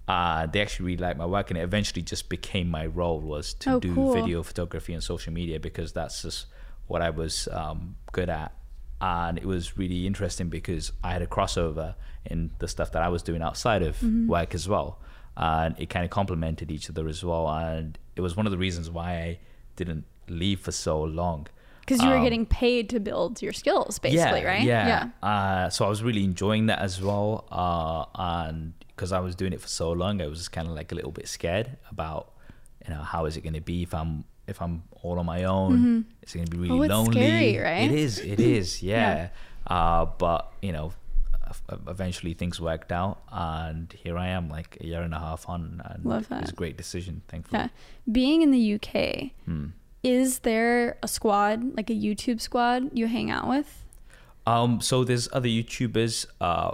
[0.07, 3.55] Uh, they actually really liked my work, and it eventually just became my role was
[3.55, 4.13] to Oh, do cool.
[4.13, 6.47] video photography and social media because that's just
[6.87, 8.53] what I was um, good at.
[9.01, 11.95] and it was really interesting because I had a crossover
[12.27, 14.29] in the stuff that I was doing outside of Mm-hmm.
[14.29, 14.99] work as well,
[15.37, 17.49] and it kind of complemented each other as well.
[17.49, 19.39] And it was one of the reasons why I
[19.77, 21.47] didn't leave for so long.
[21.87, 24.63] Because you were Um, getting paid to build your skills, basically, yeah, right?
[24.63, 25.09] Yeah.
[25.23, 27.45] Uh, so I was really enjoying that as well.
[27.51, 30.75] Uh, and because I was doing it for so long, I was just kind of
[30.75, 32.33] like a little bit scared about,
[32.87, 35.45] you know, how is it going to be if I'm if I'm all on my
[35.45, 36.05] own?
[36.23, 37.13] Is it going to be really Oh, it's lonely?
[37.13, 37.91] scary, right?
[37.91, 38.19] It is.
[38.19, 38.83] It is.
[38.95, 39.29] Yeah.
[39.67, 40.93] Uh, but you know,
[41.87, 45.83] eventually things worked out, and here I am, like a year and a half on,
[45.85, 47.23] and Love it was a great decision.
[47.29, 47.61] Thankfully.
[47.63, 47.69] Yeah.
[48.11, 49.67] Being in the UK, Hmm.
[50.05, 53.85] Is there a squad, like a YouTube squad you hang out with?
[54.47, 56.27] Um, so there's other YouTubers.
[56.41, 56.73] Uh,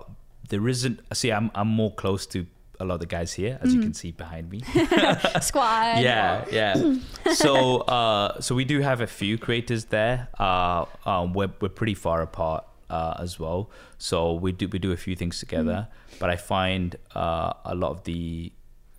[0.49, 1.01] there isn't.
[1.15, 2.47] See, I'm I'm more close to
[2.81, 3.77] a lot of the guys here, as Mm-hmm.
[3.77, 4.61] you can see behind me.
[5.41, 6.01] Squad.
[6.01, 6.97] yeah, yeah.
[7.35, 10.29] So, uh, so we do have a few creators there.
[10.39, 13.71] Uh, um, we're we're pretty far apart uh, as well.
[13.99, 15.87] So we do we do a few things together.
[15.89, 16.17] Mm-hmm.
[16.19, 18.53] But I find uh, a lot of the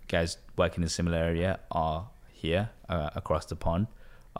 [0.08, 3.86] guys working in a similar area are here uh, across the pond,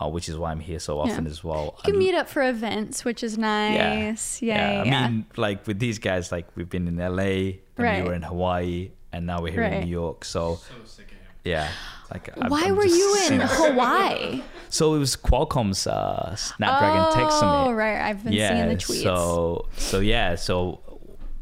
[0.00, 1.30] uh, which is why I'm here so often Yeah.
[1.30, 1.74] as well.
[1.78, 4.40] You can And- meet up for events, which is nice.
[4.42, 4.82] Yeah.
[4.84, 5.04] Yeah.
[5.04, 8.02] I mean, like with these guys, like we've been in LA, and Right.
[8.02, 9.74] we were in Hawaii, and now we're here Right.
[9.74, 10.24] in New York.
[10.24, 11.08] So So sick
[11.44, 11.68] yeah,
[12.12, 14.42] like Why I'm were you in seeing- Hawaii?
[14.68, 17.32] So it was Qualcomm's uh, Snapdragon Tech Summit.
[17.32, 17.74] oh, Summit.
[17.74, 18.00] right.
[18.08, 19.02] I've been yeah, seeing the tweets.
[19.02, 20.80] so so yeah, so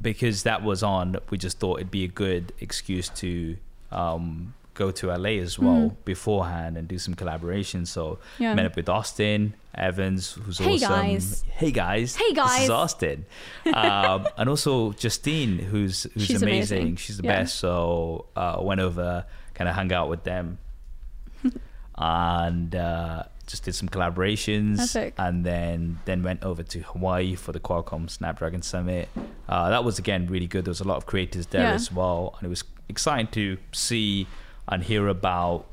[0.01, 3.57] because that was on, we just thought it'd be a good excuse to
[3.93, 7.81] um, go to LA as well beforehand and do some collaboration.
[7.87, 8.19] So.
[8.39, 8.55] Yeah.
[8.55, 9.43] met up with Austin
[9.75, 10.89] Evans, who's Hey, awesome.
[10.89, 11.45] guys.
[11.61, 12.09] Hey guys.
[12.23, 13.19] Hey, guys, This is Austin,
[13.75, 16.79] um, and also Justine, who's who's She's amazing.
[16.79, 16.97] amazing.
[17.03, 17.37] She's the Yeah.
[17.43, 17.53] best.
[17.65, 19.25] So uh, went over,
[19.57, 20.59] kind of hung out with them,
[21.99, 24.79] and uh, just did some collaborations,
[25.19, 29.09] and then then went over to Hawaii for the Qualcomm Snapdragon Summit.
[29.49, 30.65] Uh, that was again really good.
[30.65, 31.73] There was a lot of creators there Yeah.
[31.75, 34.27] as well, and it was exciting to see
[34.71, 35.67] and hear about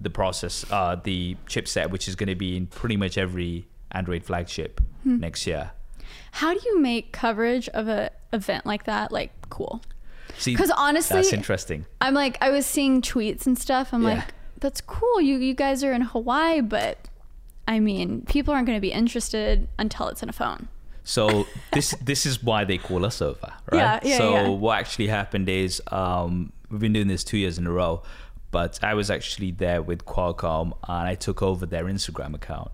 [0.00, 4.24] the process, uh, the chipset, which is going to be in pretty much every Android
[4.24, 5.20] flagship Hmm.
[5.20, 5.70] next year.
[6.32, 9.82] How do you make coverage of a event like that like cool?
[10.44, 11.84] because honestly- that's interesting.
[12.00, 13.92] I'm like I was seeing tweets and stuff.
[13.92, 14.14] I'm Yeah.
[14.14, 14.24] like,
[14.60, 15.20] that's cool.
[15.20, 16.98] You you guys are in Hawaii, but
[17.68, 20.68] I mean, people aren't going to be interested until it's in a phone.
[21.04, 23.78] So this this is why they call us over, right?
[23.78, 24.48] Yeah, yeah, so yeah.
[24.48, 28.02] what actually happened is um, we've been doing this two years in a row,
[28.52, 32.70] but I was actually there with Qualcomm and I took over their Instagram account.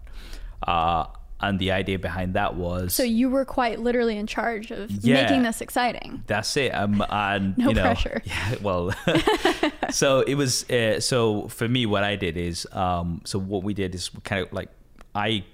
[0.66, 1.06] Uh,
[1.40, 5.22] and the idea behind that was So you were quite literally in charge of Yeah.
[5.22, 6.24] making this exciting.
[6.26, 6.70] that's it.
[6.74, 8.20] Um, and No you know, pressure.
[8.26, 8.92] Yeah, well,
[9.90, 10.68] so it was.
[10.68, 14.44] Uh, so for me, what I did is, um, so what we did is kind
[14.46, 14.68] of like
[15.14, 15.44] I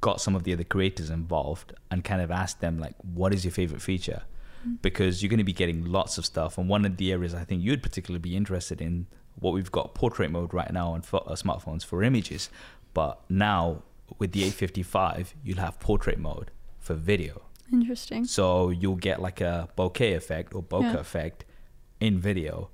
[0.00, 3.44] got some of the other creators involved and kind of asked them like, what is
[3.44, 4.22] your favorite feature?
[4.82, 7.44] Because you're going to be getting lots of stuff, and one of the areas I
[7.44, 9.06] think you'd particularly be interested in,
[9.38, 12.48] what we've got portrait mode right now on uh, smartphones for images,
[12.94, 13.82] but now
[14.18, 17.42] with the 855, you'll have portrait mode for video.
[17.72, 18.24] Interesting.
[18.24, 21.00] So you'll get like a bokeh effect or bokeh Yeah.
[21.00, 21.44] effect
[22.00, 22.70] in video.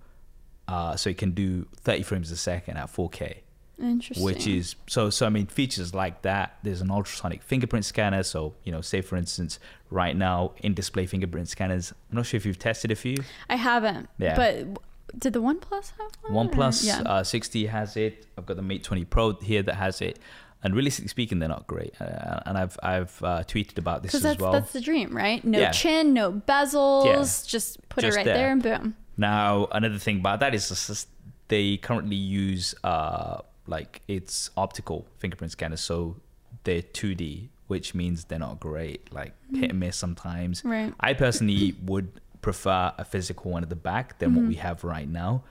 [0.69, 3.39] Uh, so it can do 30 frames a second at 4K,
[3.81, 4.25] Interesting.
[4.25, 5.11] which is so.
[5.11, 6.57] So I mean, features like that.
[6.63, 8.23] There's an ultrasonic fingerprint scanner.
[8.23, 9.59] So you know, say for instance,
[9.91, 11.93] right now in-display fingerprint scanners.
[12.11, 13.17] I'm not sure if you've tested a few.
[13.51, 14.09] I haven't.
[14.19, 14.37] Yeah.
[14.37, 14.79] But
[15.19, 16.49] did the OnePlus have one?
[16.49, 17.01] OnePlus Yeah.
[17.03, 18.27] uh, 6T has it.
[18.39, 20.19] I've got the Mate 20 Pro here that has it.
[20.65, 21.93] And realistically speaking, they're not great.
[22.01, 24.53] Uh, and I've I've uh, tweeted about this as that's well.
[24.53, 25.45] that's the dream, right?
[25.45, 25.73] No Yeah.
[25.73, 27.47] chin, no bezels.
[27.47, 28.35] Just put Just it right there.
[28.37, 28.53] there.
[28.53, 28.97] and boom.
[29.17, 31.09] Now, another thing about that is just- just
[31.49, 36.17] they currently use uh, like it's optical fingerprint scanners, so
[36.65, 40.65] they're 2D, which means they're not great, like hit and miss sometimes.
[40.65, 40.95] Right.
[41.01, 44.63] I personally would prefer a physical one at the back than what we mm-hmm.
[44.63, 45.45] have right now.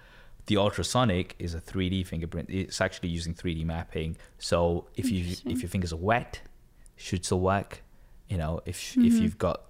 [0.47, 2.49] The ultrasonic is a 3D fingerprint.
[2.49, 4.17] It's actually using 3D mapping.
[4.37, 6.41] So if you if your fingers are wet,
[6.97, 7.83] should still work.
[8.27, 9.21] You know, if if mm-hmm.
[9.23, 9.61] you've got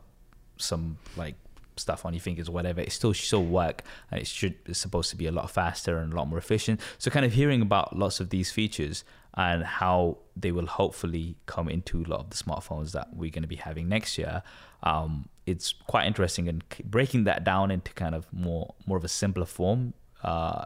[0.58, 1.36] some like
[1.78, 5.10] stuff on your fingers or whatever, it still still work and it should it's supposed
[5.12, 6.80] to be a lot faster and a lot more efficient.
[6.98, 9.04] So kind of hearing about lots of these features
[9.36, 13.44] and how they will hopefully come into a lot of the smartphones that we're going
[13.44, 14.44] to be having next year.
[14.84, 19.08] Um, it's quite interesting and breaking that down into kind of more more of a
[19.10, 19.94] simpler form.
[20.24, 20.66] Uh,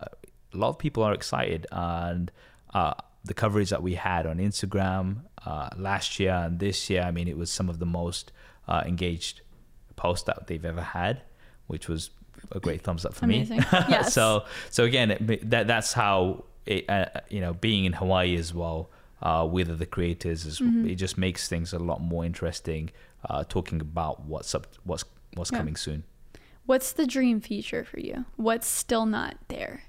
[0.53, 2.31] a lot of people are excited and
[2.73, 7.11] uh, the coverage that we had on Instagram uh, last year and this year, I
[7.11, 8.31] mean, it was some of the most
[8.67, 9.41] uh, engaged
[9.95, 11.21] post that they've ever had,
[11.67, 12.09] which was
[12.51, 13.57] a great thumbs up for Amazing.
[13.59, 13.63] me.
[13.89, 14.13] Yes.
[14.13, 18.89] so so again, it, that that's how uh, you know being in Hawaii as well.
[19.21, 20.45] uh, with other creators.
[20.45, 20.87] Is, Mm-hmm.
[20.89, 22.91] It just makes things a lot more interesting.
[23.27, 25.03] Uh, talking about what's up, what's
[25.35, 25.59] what's Yeah.
[25.59, 26.03] coming soon.
[26.65, 28.25] What's the dream feature for you?
[28.35, 29.83] What's still not there?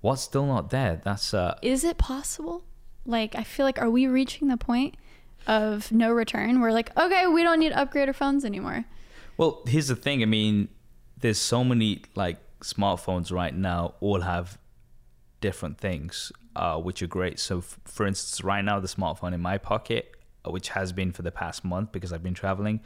[0.00, 1.00] What's still not there?
[1.04, 2.64] That's uh, Is it possible?
[3.04, 4.96] Like, I feel like, are we reaching the point
[5.46, 6.60] of no return?
[6.60, 8.84] We're like, okay, we don't need to upgrade our phones anymore.
[9.36, 10.22] Well, here's the thing.
[10.22, 10.68] I mean,
[11.20, 13.94] there's so many like smartphones right now.
[14.00, 14.58] All have
[15.40, 17.38] different things, uh, which are great.
[17.38, 20.14] So, f- for instance, right now the smartphone in my pocket,
[20.46, 22.80] uh, which has been for the past month because I've been traveling,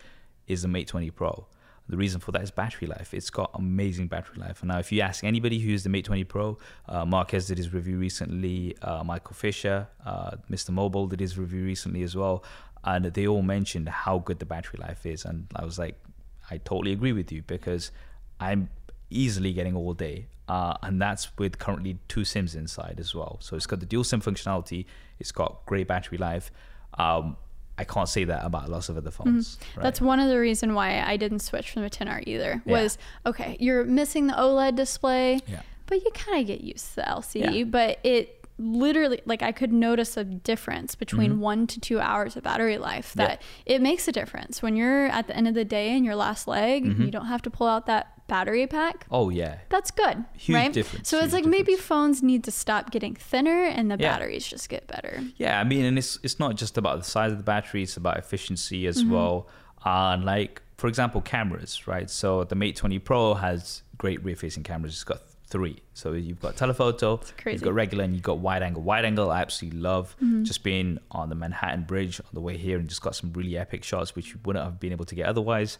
[0.47, 1.47] is the Mate 20 Pro.
[1.89, 3.13] The reason for that is battery life.
[3.13, 4.63] It's got amazing battery life.
[4.63, 6.57] Now, if you ask anybody who used the Mate 20 Pro,
[6.89, 10.71] uh, Marques did his review recently, uh, Michael Fisher, uh, Mr.
[10.71, 12.45] Mobile did his review recently as well.
[12.85, 15.25] And they all mentioned how good the battery life is.
[15.25, 16.01] And I was like,
[16.49, 17.91] I totally agree with you because
[18.39, 18.71] I'm
[19.11, 20.27] easily getting all day.
[20.51, 23.37] Uh, and that's with currently two SIMs inside as well.
[23.41, 24.85] So it's got the dual SIM functionality,
[25.21, 26.51] it's got great battery life.
[26.95, 27.37] Um,
[27.79, 29.57] I can't say that about lots of other phones.
[29.57, 29.83] Mm-hmm.
[29.83, 32.63] That's one of the reason why I didn't switch from the 10R either.
[32.67, 32.73] Yeah.
[32.73, 35.63] Was okay, you're missing the OLED display, Yeah.
[35.87, 37.59] but you kind of get used to the LCD.
[37.59, 37.65] Yeah.
[37.65, 42.43] But it literally, like, I could notice a difference between one to two hours of
[42.43, 43.11] battery life.
[43.11, 43.21] Mm-hmm.
[43.21, 43.27] Yeah.
[43.29, 46.17] That it makes a difference when you're at the end of the day in your
[46.17, 46.85] last leg.
[46.85, 47.05] Mm-hmm.
[47.05, 49.07] You don't have to pull out that battery pack.
[49.11, 49.59] Oh, yeah.
[49.69, 50.73] That's good, Huge right?
[50.73, 54.13] difference, So it's like maybe phones need to stop getting thinner and the Yeah.
[54.13, 55.15] batteries just get better.
[55.37, 57.97] Yeah, I mean, and it's it's not just about the size of the battery; it's
[57.99, 59.13] about efficiency as Mm-hmm.
[59.15, 59.49] well.
[59.85, 62.09] Uh, and like, for example, cameras, right?
[62.09, 64.93] So the Mate 20 Pro has great rear-facing cameras.
[64.95, 65.77] It's got three.
[65.95, 67.33] So you've got telephoto, crazy.
[67.37, 67.51] Mm-hmm.
[67.51, 68.83] you've got regular, and you've got wide angle.
[68.83, 70.15] Wide angle, I absolutely love.
[70.45, 73.57] Just being on the Manhattan Bridge on the way here, and just got some really
[73.59, 75.79] epic shots which you wouldn't have been able to get otherwise.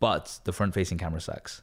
[0.00, 1.62] But the front-facing camera sucks.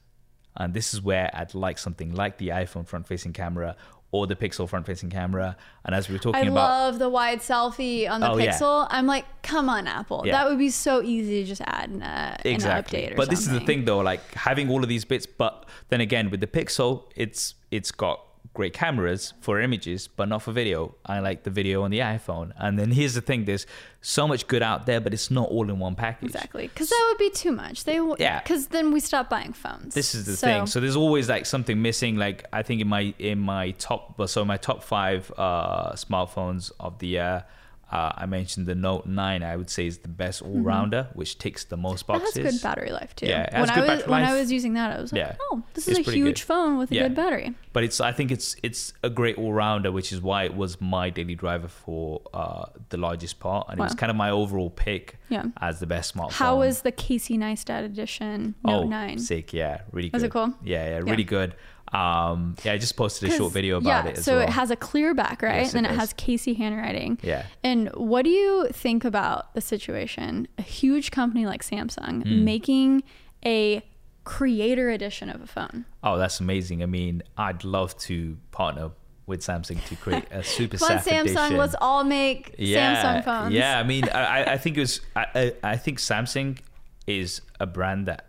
[0.56, 3.76] And this is where I'd like something like the iPhone front-facing camera
[4.12, 5.58] or the Pixel front-facing camera.
[5.84, 8.52] And as we were talking I about, love the wide selfie on the Oh, yeah.
[8.52, 8.86] Pixel.
[8.92, 10.22] I'm like, come on, Apple.
[10.26, 10.34] Yeah.
[10.34, 13.16] That would be so easy to just add in a, in an update or something.
[13.16, 16.30] but this is the thing though, like having all of these bits, but then again
[16.30, 18.20] with the Pixel, it's it's got
[18.54, 20.94] great cameras for images, but not for video.
[21.06, 22.52] I like the video on the iPhone.
[22.58, 23.66] And then here's the thing: there's
[24.02, 26.30] so much good out there, but it's not all in one package.
[26.30, 27.84] Exactly, because that would be too much.
[27.86, 28.40] They Yeah.
[28.42, 29.96] because then we stop buying phones.
[29.96, 30.68] This is the So- thing.
[30.68, 32.18] So there's always like something missing.
[32.18, 37.00] Like I think in my in my top, so my top five uh, smartphones of
[37.00, 37.46] the year.
[37.46, 37.50] Uh,
[37.96, 39.44] I mentioned the Note 9.
[39.44, 42.36] I would say is the best all-rounder, which ticks the most boxes.
[42.38, 43.28] has good battery life too.
[43.28, 45.36] Yeah, it when I was battery when I was using that, I was like, Yeah.
[45.52, 46.46] oh, this It's is a huge good.
[46.48, 47.04] phone with a Yeah.
[47.04, 47.54] good battery.
[47.74, 50.80] but it's I think it's it's a great all rounder, which is why it was
[50.82, 54.70] my daily driver for uh, the largest part, and it was kind of my overall
[54.70, 55.46] pick Yeah.
[55.62, 56.32] as the best smartphone.
[56.34, 59.18] How was the Casey Neistat edition Note oh 9?
[59.20, 59.54] sick?
[59.54, 60.14] Yeah, really good.
[60.18, 60.54] Was it cool?
[60.64, 61.56] Yeah, yeah, really good.
[61.94, 64.44] Um, yeah, I just posted a short video about yeah, it as so well.
[64.44, 65.58] it has a clear back, right?
[65.62, 66.00] Yes, and then it does.
[66.00, 67.20] has Casey handwriting.
[67.22, 67.46] Yeah.
[67.64, 70.48] And what do you think about the situation?
[70.58, 72.44] A huge company like Samsung Hmm.
[72.44, 73.04] making
[73.46, 73.84] a
[74.24, 75.86] creator edition of a phone.
[76.04, 76.82] oh, that's amazing.
[76.82, 78.92] I mean, I'd love to partner
[79.26, 81.58] with Samsung to create a super Come on, Samsung, edition.
[81.58, 83.54] let's all make Samsung phones.
[83.54, 85.02] Yeah, I mean, I, I- think it was.
[85.16, 86.58] I, I think Samsung
[87.06, 88.28] is a brand that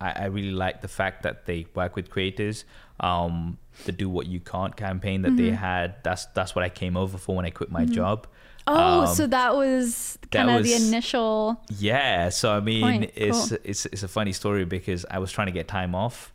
[0.00, 2.64] I, I really like the fact that they work with creators.
[3.00, 5.36] Um, the "Do What You Can't" campaign that Mm-hmm.
[5.46, 5.96] they had.
[6.02, 8.26] That's that's what I came over for when I quit my job.
[8.66, 11.60] Oh, Um, so that was kind of the initial.
[11.78, 13.10] Yeah, so I mean, Point.
[13.14, 13.58] it's Cool.
[13.64, 16.32] it's it's a funny story because I was trying to get time off,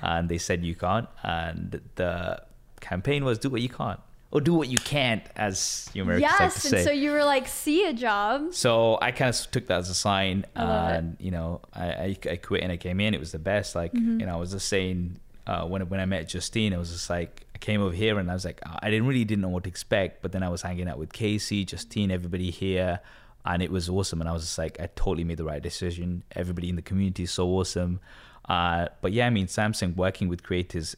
[0.00, 2.42] and they said you can't, and the
[2.80, 4.00] campaign was "Do what you can't"
[4.34, 6.68] or "Do what you can't," as you Americans like to say.
[6.68, 8.52] Yes, and so you were like, see a job.
[8.52, 10.48] So I kind of took that as a sign, it.
[10.56, 13.14] and you know, I, I, I quit and I came in.
[13.14, 13.74] It was the best.
[13.74, 14.20] Like Mm-hmm.
[14.20, 17.08] you know, I was just saying uh, when when I met Justine, I was just
[17.08, 19.64] like I came over here and I was like I didn't really didn't know what
[19.64, 22.98] to expect, but then I was hanging out with Casey, Justine, everybody here,
[23.44, 24.20] and it was awesome.
[24.20, 26.24] And I was just like I totally made the right decision.
[26.32, 28.00] Everybody in the community is so awesome.
[28.48, 30.96] Uh, but yeah, I mean, Samsung working with creators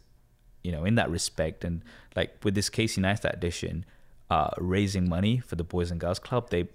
[0.63, 1.63] you know, in that respect.
[1.65, 1.83] And
[2.17, 3.85] like with this Casey Neistat edition,
[4.31, 6.67] uh, raising money for the Boys and Girls Club, they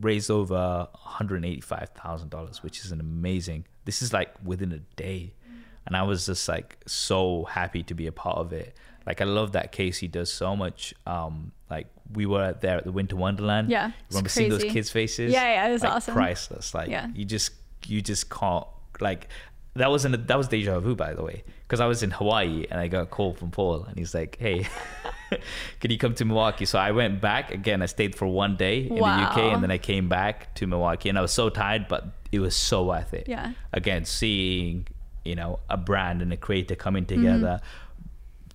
[0.00, 0.88] raised over
[1.60, 3.66] $185,000, which is an amazing.
[3.84, 5.34] This is like within a day.
[5.86, 8.76] And I was just like so happy to be a part of it.
[9.04, 10.94] Like I love that Casey does so much.
[11.06, 13.68] Um, like we were there at the Winter Wonderland.
[13.68, 15.32] Yeah, remember seeing those kids' faces?
[15.32, 16.14] Yeah, yeah, it was Like, awesome.
[16.14, 16.72] Priceless.
[16.72, 17.08] Like Yeah.
[17.14, 17.50] you just
[17.86, 18.64] you just can't
[19.00, 19.26] like
[19.74, 22.78] that wasn't that was deja vu by the way because I was in Hawaii and
[22.78, 24.66] I got a call from Paul and he's like hey
[25.80, 28.80] can you come to Milwaukee so I went back again I stayed for one day
[28.86, 31.86] in the UK and then I came back to Milwaukee and I was so tired
[31.88, 33.52] but it was so worth it Yeah.
[33.72, 34.86] again seeing
[35.24, 37.22] you know a brand and a creator coming Mm-hmm.
[37.22, 37.60] together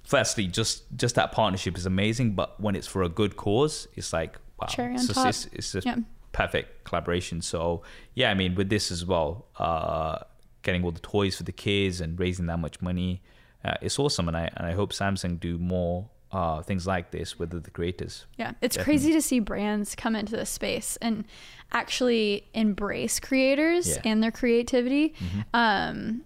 [0.03, 4.13] firstly just just that partnership is amazing but when it's for a good cause it's
[4.13, 5.27] like wow, Cherry on it's, just- top.
[5.27, 5.95] it's, it's a Yeah.
[6.31, 7.41] perfect collaboration.
[7.41, 7.81] So
[8.15, 10.19] yeah, I mean, with this as well, uh,
[10.67, 13.21] getting all the toys for the kids and raising that much money,
[13.65, 14.27] uh, it's awesome.
[14.27, 18.25] And I and I hope Samsung do more uh, things like this with the creators.
[18.37, 18.83] Yeah, it's Definitely.
[18.83, 21.23] crazy to see brands come into this space and
[21.71, 23.95] actually embrace creators Yeah.
[23.95, 24.07] Mm-hmm.
[24.09, 25.13] and their creativity.
[25.53, 26.23] Um,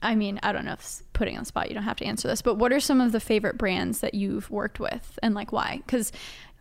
[0.00, 2.04] I mean, I don't know if it's putting on the spot, you don't have to
[2.04, 5.34] answer this, but what are some of the favorite brands that you've worked with and
[5.34, 5.80] like why?
[5.86, 6.10] Because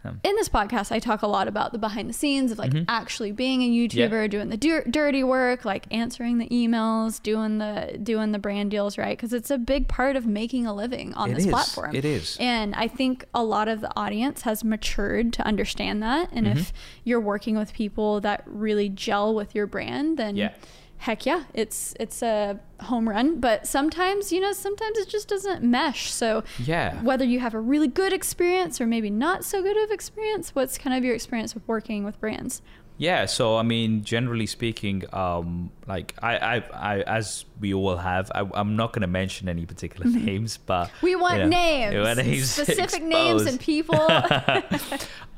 [0.04, 0.20] Um.
[0.24, 3.32] in this podcast, I talk a lot about the behind the scenes of like actually
[3.32, 4.14] being a YouTuber, Mm-hmm.
[4.22, 4.28] Yeah.
[4.28, 8.98] doing the dir- dirty work, like answering the emails, doing the doing the brand deals,
[8.98, 9.18] right?
[9.18, 11.52] Because it's a big part of making a living on It this is.
[11.52, 11.96] platform.
[11.96, 12.38] It is.
[12.40, 16.30] And I think a lot of the audience has matured to understand that.
[16.32, 16.58] And Mm-hmm.
[16.60, 20.54] if you're working with people that really gel with your brand, then Yeah.
[21.02, 23.40] Heck yeah, it's it's a home run.
[23.40, 26.12] But sometimes, you know, sometimes it just doesn't mesh.
[26.12, 27.02] So Yeah.
[27.02, 30.78] whether you have a really good experience or maybe not so good of experience, what's
[30.78, 32.62] kind of your experience with working with brands?
[32.98, 38.32] Yeah, so I mean, generally speaking, um, like I, I, I, as we all have,
[38.36, 40.92] I, I'm not going to mention any particular names, but.
[41.02, 43.96] We want you know, names, want names specific names and people.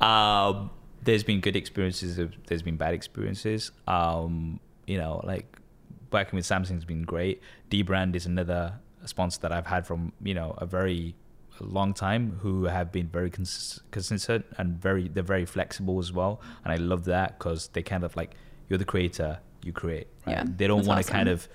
[0.06, 0.70] um,
[1.04, 2.20] there's been good experiences.
[2.46, 3.70] There's been bad experiences.
[3.88, 5.58] Um, you know, like
[6.12, 7.40] working with Samsung's been great.
[7.70, 11.14] dbrand is another sponsor that I've had from you know a very
[11.60, 16.40] long time who have been very cons- consistent and very they're very flexible as well.
[16.64, 18.34] And I love that because they kind of like
[18.68, 20.08] you're the creator, you create.
[20.26, 20.36] Right?
[20.38, 21.04] Yeah, they don't want awesome.
[21.06, 21.48] to kind of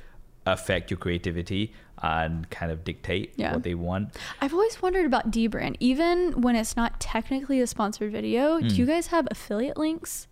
[0.46, 3.54] affect your creativity and kind of dictate Yeah.
[3.54, 4.16] what they want.
[4.42, 5.76] I've always wondered about dbrand.
[5.82, 8.68] Even when it's not technically a sponsored video, Hmm.
[8.70, 10.28] do you guys have affiliate links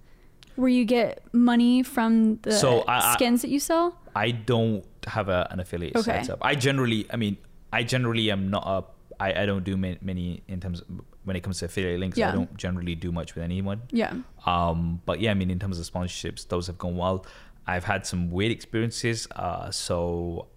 [0.58, 3.98] where you get money from the So, I- I- skins that you sell?
[4.16, 6.24] I don't have a, an affiliate Okay.
[6.24, 6.40] setup.
[6.42, 7.38] I generally, I mean,
[7.72, 9.24] I generally am not a.
[9.24, 10.88] I, I don't do ma- many in terms of,
[11.24, 12.18] when it comes to affiliate links.
[12.18, 12.30] Yeah.
[12.30, 13.82] I don't generally do much with anyone.
[13.92, 14.14] Yeah.
[14.46, 17.26] Um, but yeah, I mean, in terms of sponsorships, those have gone well.
[17.66, 19.28] I've had some weird experiences.
[19.36, 20.48] Uh, so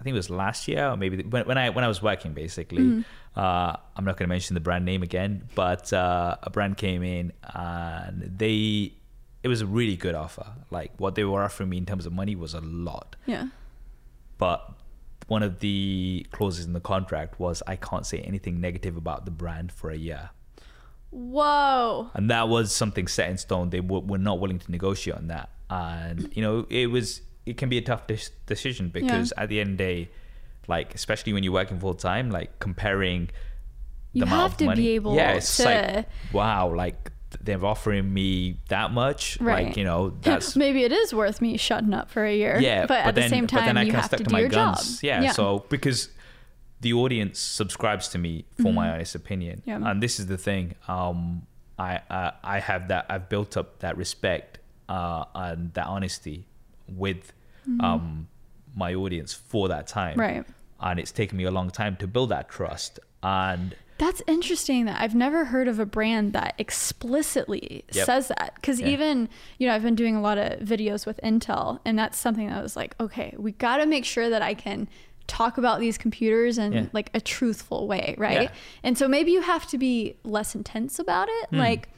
[0.00, 2.34] I think it was last year, or maybe when, when I when I was working,
[2.34, 2.82] basically.
[2.82, 3.38] Mm-hmm.
[3.38, 7.02] Uh, I'm not going to mention the brand name again, but uh, a brand came
[7.02, 8.94] in and they.
[9.44, 10.46] It was a really good offer.
[10.70, 13.48] Like what they were offering me in terms of money was a lot Yeah.
[14.38, 14.72] but
[15.26, 19.30] one of the clauses in the contract was I can't say anything negative about the
[19.30, 20.30] brand for a year.
[21.10, 22.10] Whoa.
[22.14, 23.70] And that was something set in stone.
[23.70, 25.48] They were, were not willing to negotiate on that.
[25.70, 29.60] And, you know, it was, it can be a tough de- decision because at the
[29.60, 30.10] end of the day,
[30.66, 33.30] like, especially when you're working full time, like comparing
[34.12, 34.82] You amount have of to money.
[34.82, 35.64] be able yeah, it's to.
[35.64, 37.10] like, wow, like
[37.42, 39.38] they're offering me that much.
[39.40, 39.66] Right.
[39.68, 42.58] Like, you know, that's Maybe it is worth me shutting up for a year.
[42.60, 44.28] yeah, But, at the then, same but then time, I you have stick to to
[44.30, 44.96] do my your guns.
[45.00, 45.04] job.
[45.04, 45.32] Yeah, yeah.
[45.32, 46.08] so because
[46.80, 49.82] the audience subscribes to me for my honest opinion, Mm-hmm.
[49.82, 49.90] Yeah.
[49.90, 50.74] and this is the thing.
[50.88, 51.46] Um,
[51.78, 53.06] I uh, I have that.
[53.08, 56.46] I've built up that respect uh, and that honesty
[56.86, 57.32] with
[57.80, 58.28] um
[58.76, 60.12] my audience for that time.
[60.18, 60.20] Mm-hmm.
[60.20, 60.44] Right.
[60.80, 62.98] And it's taken me a long time to build that trust.
[63.22, 68.06] And That's interesting that I've never heard of a brand that explicitly Yep.
[68.06, 68.52] says that.
[68.56, 68.88] Because Yeah.
[68.88, 69.28] even,
[69.58, 72.58] you know, I've been doing a lot of videos with Intel, and that's something that
[72.58, 74.88] I was like, okay, we got to make sure that I can
[75.26, 76.84] talk about these computers in Yeah.
[76.92, 78.42] like a truthful way, right?
[78.42, 78.48] Yeah.
[78.82, 81.48] And so maybe you have to be less intense about it.
[81.50, 81.58] Hmm.
[81.58, 81.88] Like,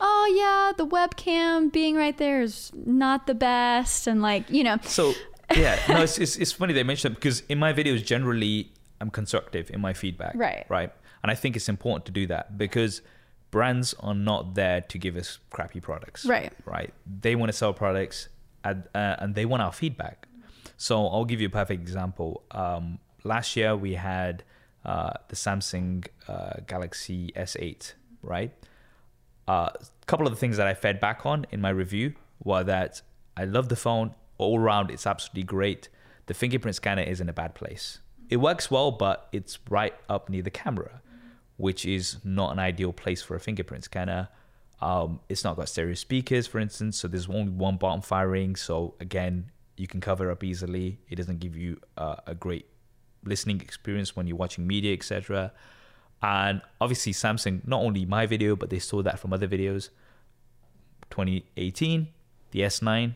[0.00, 4.06] oh, yeah, the webcam being right there is not the best.
[4.06, 5.14] And like, you know, So
[5.56, 9.10] yeah, no, it's, it's it's funny they mentioned that because in my videos generally I'm
[9.10, 10.64] constructive in my feedback, Right.
[10.68, 10.92] Right,
[11.26, 13.02] and I think it's important to do that because
[13.50, 16.52] brands are not there to give us crappy products, Right.
[16.64, 18.28] Right, they want to sell products
[18.62, 20.28] and uh, and they want our feedback.
[20.76, 22.44] So I'll give you a perfect example.
[22.52, 24.44] Um, last year we had
[24.84, 28.52] uh, the Samsung uh, Galaxy S8, right?
[29.48, 29.72] A
[30.06, 33.02] couple of the things that I fed back on in my review were that
[33.36, 34.92] I love the phone all around.
[34.92, 35.88] It's absolutely great.
[36.26, 37.98] The fingerprint scanner is in a bad place.
[38.28, 41.00] It works well, but it's right up near the camera,
[41.56, 44.28] which is not an ideal place for a fingerprint scanner.
[44.80, 48.56] Um, it's not got stereo speakers, for instance, so there's only one button firing.
[48.56, 50.98] So again, you can cover up easily.
[51.08, 52.66] It doesn't give you uh, a great
[53.24, 55.52] listening experience when you're watching media, etc.
[56.22, 59.88] And obviously, Samsung, not only my video, but they saw that from other videos.
[61.10, 62.08] 2018,
[62.50, 63.14] the S9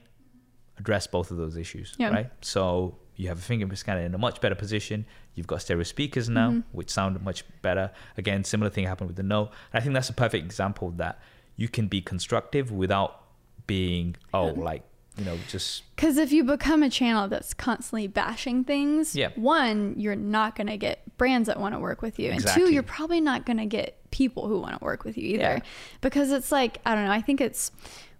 [0.78, 2.11] addressed both of those issues, Yeah.
[2.11, 2.30] right?
[2.41, 5.05] So you have a fingerprint scanner in a much better position.
[5.35, 6.61] You've got stereo speakers now, Mm-hmm.
[6.79, 7.91] which sound much better.
[8.16, 9.41] Again, similar thing happened with the No.
[9.73, 11.21] And I think that's a perfect example that
[11.57, 13.12] you can be constructive without
[13.66, 14.83] being, oh, like,
[15.18, 19.31] you know, just Because if you become a channel that's constantly bashing things, Yeah.
[19.37, 22.31] one, you're not going to get brands that want to work with you.
[22.31, 25.25] And two, you're probably not going to get people who want to work with you
[25.35, 25.43] either.
[25.43, 25.59] Yeah.
[26.01, 27.71] Because it's like, I don't know, I think it's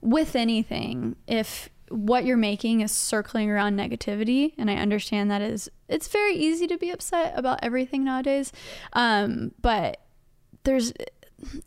[0.03, 5.69] with anything, if what you're making is circling around negativity, and I understand that is,
[5.89, 8.53] it's very easy to be upset about everything nowadays.
[8.95, 10.01] Um, but
[10.65, 10.93] there's,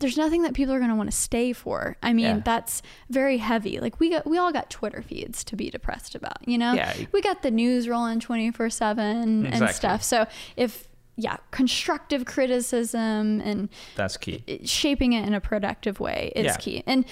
[0.00, 1.96] there's nothing that people are going to want to stay for.
[2.02, 2.40] I mean, Yeah.
[2.44, 3.80] that's very heavy.
[3.80, 6.72] Like we got, we all got Twitter feeds to be depressed about, you know?
[6.74, 6.94] Yeah.
[7.12, 10.02] We got the news rolling 24 seven and stuff.
[10.02, 14.42] So if, yeah, constructive criticism and That's key.
[14.64, 16.56] shaping it in a productive way is Yeah.
[16.56, 16.82] key.
[16.86, 17.04] And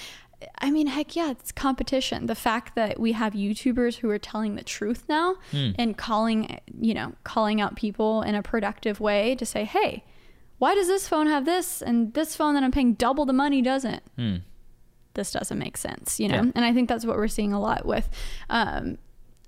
[0.59, 2.25] I mean, heck yeah, it's competition.
[2.27, 5.71] The fact that we have YouTubers who are telling the truth now Hmm.
[5.77, 10.03] and calling, you know, calling out people in a productive way to say, hey,
[10.59, 13.61] why does this phone have this and this phone that I'm paying double the money
[13.61, 14.03] doesn't?
[14.17, 14.35] Hmm.
[15.13, 16.43] This doesn't make sense, you know?
[16.43, 16.51] Yeah.
[16.55, 18.09] And I think that's what we're seeing a lot with,
[18.49, 18.97] um,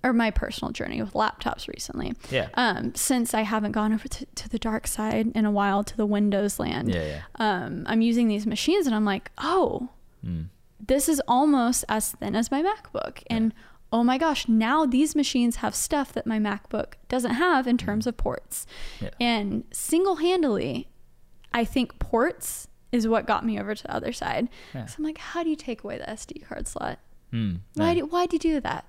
[0.04, 2.14] or my personal journey with laptops recently.
[2.30, 2.50] Yeah.
[2.54, 5.98] Um, since I haven't gone over to, to the dark side in a while to
[5.98, 7.22] the Windows land Yeah, yeah.
[7.40, 9.90] um, I'm using these machines and I'm like, oh,
[10.26, 10.46] Mm.
[10.88, 13.24] This is almost as thin as my MacBook.
[13.30, 13.54] And
[13.92, 18.08] oh my gosh, now these machines have stuff that my MacBook doesn't have in terms
[18.08, 18.66] of ports.
[19.02, 19.10] Yeah.
[19.20, 20.90] And single handedly,
[21.54, 24.50] I think ports is what got me over to the other side.
[24.74, 24.86] Yeah.
[24.86, 27.00] So I'm like, how do you take away the SD card slot?
[27.34, 27.60] Mm.
[27.76, 28.02] Why, No.
[28.02, 28.86] do, why'd you do that,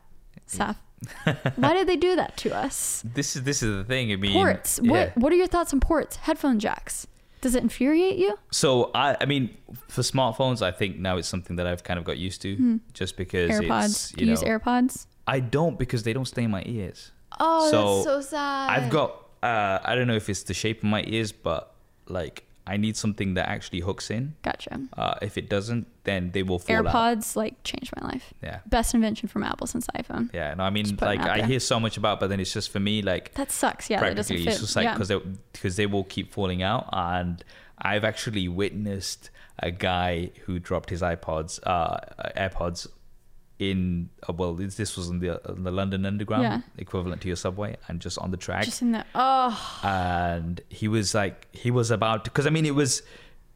[0.49, 0.77] Saf?
[1.57, 3.03] Why did they do that to us?
[3.05, 4.11] This is this is the thing.
[4.13, 4.81] I mean, Ports.
[4.83, 4.91] yeah.
[4.91, 6.17] What, what are your thoughts on ports?
[6.17, 7.07] Headphone jacks.
[7.47, 8.37] Does it infuriate you?
[8.51, 9.57] So I, I mean,
[9.89, 13.17] for smartphones, I think now it's something that I've kind of got used to, just
[13.17, 13.65] because Hmm.
[13.71, 13.89] AirPods.
[13.91, 15.07] it's Do you you use AirPods?
[15.29, 17.13] I don't because they don't stay in my ears.
[17.39, 18.71] Oh, So, that's so sad.
[18.75, 19.11] I've got
[19.45, 21.73] uh, I don't know if it's the shape of my ears, but
[22.09, 24.35] like I need something that actually hooks in.
[24.43, 24.81] Gotcha.
[24.97, 26.87] Uh, if it doesn't, then they will fall out.
[26.87, 28.35] AirPods like changed my life.
[28.43, 28.59] Yeah.
[28.67, 30.33] Best invention from Apple since iPhone.
[30.35, 31.47] Yeah, no, I mean, like I there.
[31.47, 33.89] hear so much about, but then it's just for me, like That sucks.
[33.89, 34.53] Yeah, that doesn't practically, fit.
[34.53, 34.95] it's just like yeah.
[34.95, 35.19] because they
[35.53, 37.45] because they will keep falling out, and
[37.79, 41.99] I've actually witnessed a guy who dropped his iPods, uh,
[42.37, 42.89] AirPods,
[43.59, 46.61] in uh, well, this, was in the in the London Underground, Yeah.
[46.77, 49.81] equivalent to your subway, and just on the track, just in the oh.
[49.83, 53.03] And he was like he was about because I mean it was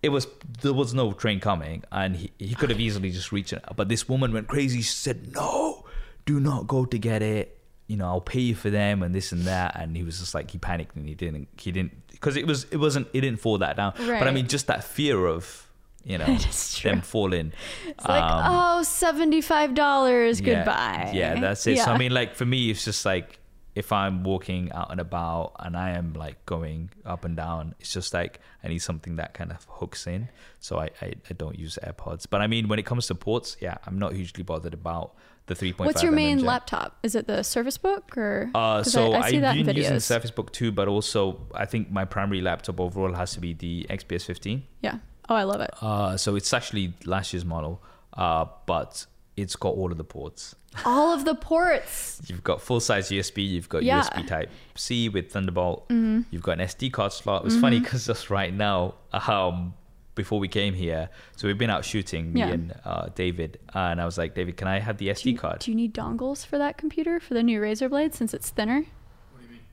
[0.03, 0.27] it was
[0.63, 3.63] there was no train coming and he, he could have easily just reached it.
[3.77, 4.79] But this woman went crazy.
[4.83, 5.85] She said no
[6.25, 7.59] do not go to get it.
[7.87, 9.77] You know I'll pay you for them and this and that.
[9.79, 12.65] And he was just like he panicked and he didn't he didn't because it was
[12.71, 13.93] it wasn't it didn't fall that down.
[13.99, 15.67] But I mean just that fear of
[16.05, 16.91] you know It is true.
[16.91, 17.53] them falling
[17.87, 21.11] it's like um, oh seventy five dollars yeah, goodbye.
[21.15, 21.79] Yeah, that's it.
[21.79, 23.39] So I mean, like for me, it's just like
[23.75, 27.93] if I'm walking out and about and I am like going up and down, it's
[27.93, 30.29] just like I need something that kind of hooks in.
[30.59, 32.27] So I, I, I don't use AirPods.
[32.29, 35.15] But I mean, when it comes to ports, yeah, I'm not hugely bothered about
[35.47, 35.87] the 3.5.
[35.87, 36.99] What's your main laptop?
[37.03, 38.51] Is it the Surface Book or?
[38.55, 42.05] Uh, so I, I that in been using Book too but also I think my
[42.05, 44.65] primary laptop overall has to be the XPS 15.
[44.83, 44.99] yeah.
[45.31, 45.71] Oh, I love it.
[45.81, 47.81] Uh, so it's actually last year's model,
[48.15, 49.07] uh, but
[49.37, 50.55] it's got all of the ports.
[50.85, 52.21] All of the ports.
[52.27, 53.49] You've got full size USB.
[53.49, 54.03] You've got Yeah.
[54.03, 54.21] Mm-hmm.
[54.23, 55.87] USB Type C with Thunderbolt.
[55.91, 57.43] You've got an SD card slot.
[57.43, 59.75] It was funny because just right now, um,
[60.17, 62.49] before we came here, so we've been out shooting, me Yeah.
[62.49, 65.39] and uh, David, and I was like, David, can I have the SD Do you,
[65.39, 65.59] card?
[65.61, 68.85] do you need dongles for that computer for the new Razer Blade since it's thinner?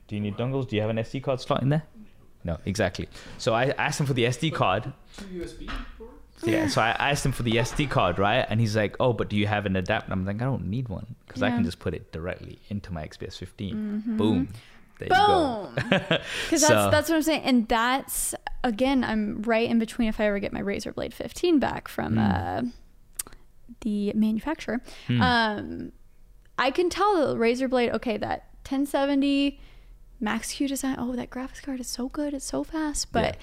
[0.06, 0.68] Do you need dongles?
[0.68, 1.82] Do you have an SD card slot in there?
[2.44, 3.08] No, exactly.
[3.38, 4.92] So I asked him for the SD card.
[5.16, 5.68] Two USB
[5.98, 6.12] ports?
[6.44, 8.46] Yeah, so I asked him for the SD card, right?
[8.48, 10.88] And he's like, "Oh, but do you have an adapter?" I'm like, "I don't need
[10.88, 14.02] one because I can just put it directly into my XPS 15.
[14.16, 14.48] Boom,
[15.00, 15.74] there Boom.
[15.74, 16.20] Because
[16.50, 20.08] that's So- that's what I'm saying, and that's again, I'm right in between.
[20.08, 22.18] If I ever get my Razer Blade 15 back from Hmm.
[22.20, 22.62] uh,
[23.80, 24.80] the manufacturer,
[25.20, 25.90] um,
[26.56, 27.90] I can tell the Razer Blade.
[27.94, 29.58] Okay, that 1070
[30.20, 30.96] Max Q design.
[30.98, 32.34] Oh, that graphics card is so good.
[32.34, 33.24] It's so fast, but.
[33.24, 33.40] Yeah.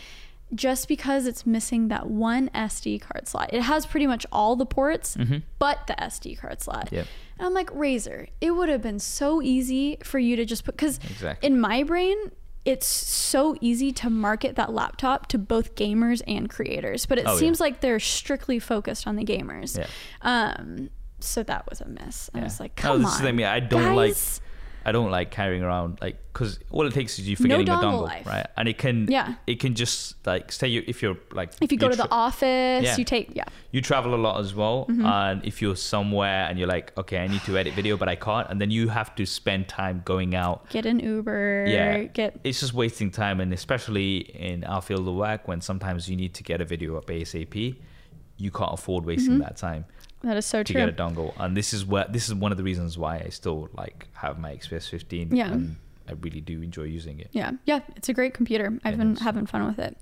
[0.54, 4.66] Just because it's missing that one SD card slot, it has pretty much all the
[4.66, 5.18] ports,
[5.58, 6.90] but the SD card slot.
[6.92, 7.08] Yep.
[7.40, 10.78] And I'm like, Razer, it would have been so easy for you to just put,
[10.78, 11.48] because Exactly.
[11.48, 12.16] in my brain,
[12.64, 17.34] it's so easy to market that laptop to both gamers and creators, but it Oh,
[17.34, 17.40] yeah.
[17.40, 19.80] seems like they're strictly focused on the gamers.
[19.80, 19.88] Yeah.
[20.22, 22.30] Um, so that was a miss.
[22.36, 23.14] I was like, come No, this on.
[23.14, 24.42] is the thing, I don't like- guys.
[24.88, 27.72] I don't like carrying around like because all it takes is you No forgetting the
[27.72, 28.28] dongle dongle, life.
[28.28, 28.46] right?
[28.58, 29.36] And it can Yeah.
[29.48, 32.84] it can just like say you if you're like If you go to the office,
[32.84, 32.96] Yeah.
[32.98, 33.46] you take, yeah.
[33.72, 35.06] you travel a lot as well, Mm-hmm.
[35.06, 38.16] and if you're somewhere and you're like, okay, I need to edit video, but I
[38.16, 40.70] can't, and then you have to spend time going out.
[40.70, 41.66] Get an Uber.
[41.68, 44.18] Yeah, Get, it's just wasting time, and especially
[44.50, 47.76] in our field of work, when sometimes you need to get a video up ASAP,
[48.38, 49.86] you can't afford wasting that time
[50.26, 50.82] that is so to true.
[50.86, 51.34] get a dongle.
[51.40, 54.40] And this is where this is one of the reasons why I still like have
[54.40, 55.36] my XPS 15.
[55.36, 55.52] Yeah.
[55.52, 55.76] And
[56.08, 57.30] I really do enjoy using it.
[57.32, 58.78] Yeah, yeah, it's a great computer.
[58.84, 59.20] I've It been is.
[59.22, 59.98] having fun with it.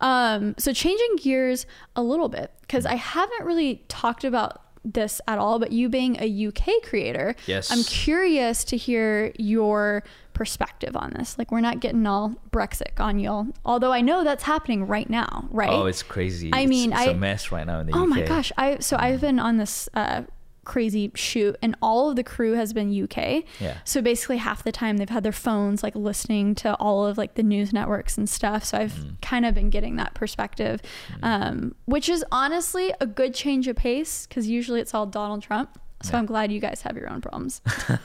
[0.00, 5.38] Um, so changing gears a little bit because I haven't really talked about this at
[5.38, 5.58] all.
[5.60, 7.70] But you being a UK creator, Yes.
[7.70, 10.02] I'm curious to hear your
[10.34, 11.38] perspective on this.
[11.38, 15.48] Like, we're not getting all Brexit on y'all, although I know that's happening right now,
[15.50, 15.70] right?
[15.70, 16.50] Oh, it's crazy.
[16.52, 18.02] I It's- mean, it's I- a mess right now in the Oh UK.
[18.04, 18.52] Oh my gosh!
[18.58, 20.22] I so I've been on this uh,
[20.64, 23.44] crazy shoot, and all of the crew has been UK.
[23.60, 23.76] Yeah.
[23.84, 27.34] So basically, half the time they've had their phones like listening to all of like
[27.34, 28.64] the news networks and stuff.
[28.64, 29.20] So I've Mm.
[29.20, 30.80] kind of been getting that perspective,
[31.22, 35.78] um, which is honestly a good change of pace because usually it's all Donald Trump.
[36.04, 36.18] So Yeah.
[36.20, 37.60] I'm glad you guys have your own problems.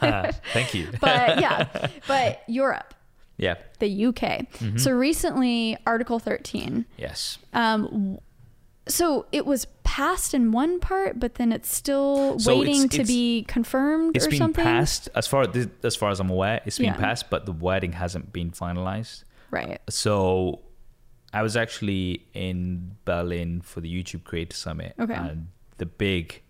[0.53, 0.87] Thank you.
[1.01, 2.93] but yeah, but Europe,
[3.37, 3.55] yeah.
[3.79, 4.15] the UK.
[4.21, 4.77] Mm-hmm.
[4.77, 7.37] So recently, Article 13 Yes.
[7.53, 8.17] um,
[8.87, 13.01] so it was passed in one part, but then it's still So waiting it's- to
[13.01, 14.63] it's- be confirmed It's been something.
[14.63, 16.61] passed as far as as far as I'm aware.
[16.65, 16.95] It's been Yeah.
[16.95, 19.23] passed, but the wording hasn't been finalized.
[19.51, 19.79] Right.
[19.89, 20.61] So
[21.33, 24.95] I was actually in Berlin for the YouTube Creator Summit.
[24.99, 25.13] Okay.
[25.13, 26.41] And the big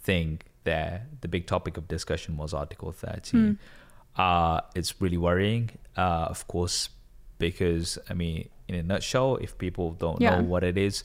[0.00, 3.40] thing there, the big topic of discussion was Article 13.
[4.14, 4.20] Hmm.
[4.20, 6.90] Uh, it's really worrying, uh, of course,
[7.38, 10.36] because, I mean, in a nutshell, if people don't Yeah.
[10.36, 11.04] know what it is,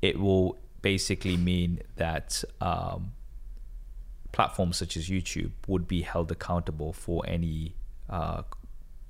[0.00, 3.12] it will basically mean that um,
[4.32, 7.74] platforms such as YouTube would be held accountable for any
[8.10, 8.42] uh,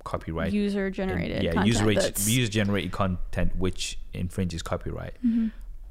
[0.03, 1.43] copyright User generated.
[1.43, 5.47] yeah, content user user generated content which infringes copyright, Mm-hmm.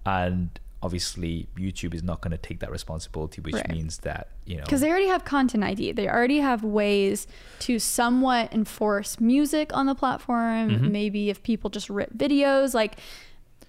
[0.06, 0.50] and
[0.82, 3.68] obviously YouTube is not going to take that responsibility, which Right.
[3.70, 5.92] means that you know because they already have content ID.
[5.92, 7.26] They already have ways
[7.60, 10.70] to somewhat enforce music on the platform.
[10.70, 10.92] Mm-hmm.
[10.92, 12.96] Maybe if people just rip videos, like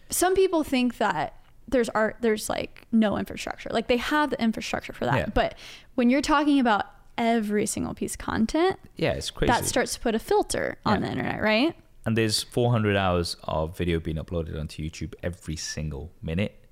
[0.09, 1.36] some people think that
[1.68, 3.70] there's art, there's like no infrastructure.
[3.72, 5.16] Like they have the infrastructure for that.
[5.18, 5.26] Yeah.
[5.34, 5.55] But
[5.95, 6.86] when you're talking about
[7.18, 9.51] every single piece of content, yeah, it's crazy.
[9.51, 11.05] that starts to put a filter on Yeah.
[11.07, 11.76] the internet, right?
[12.05, 16.62] and there's 400 hours of video being uploaded onto YouTube every single minute,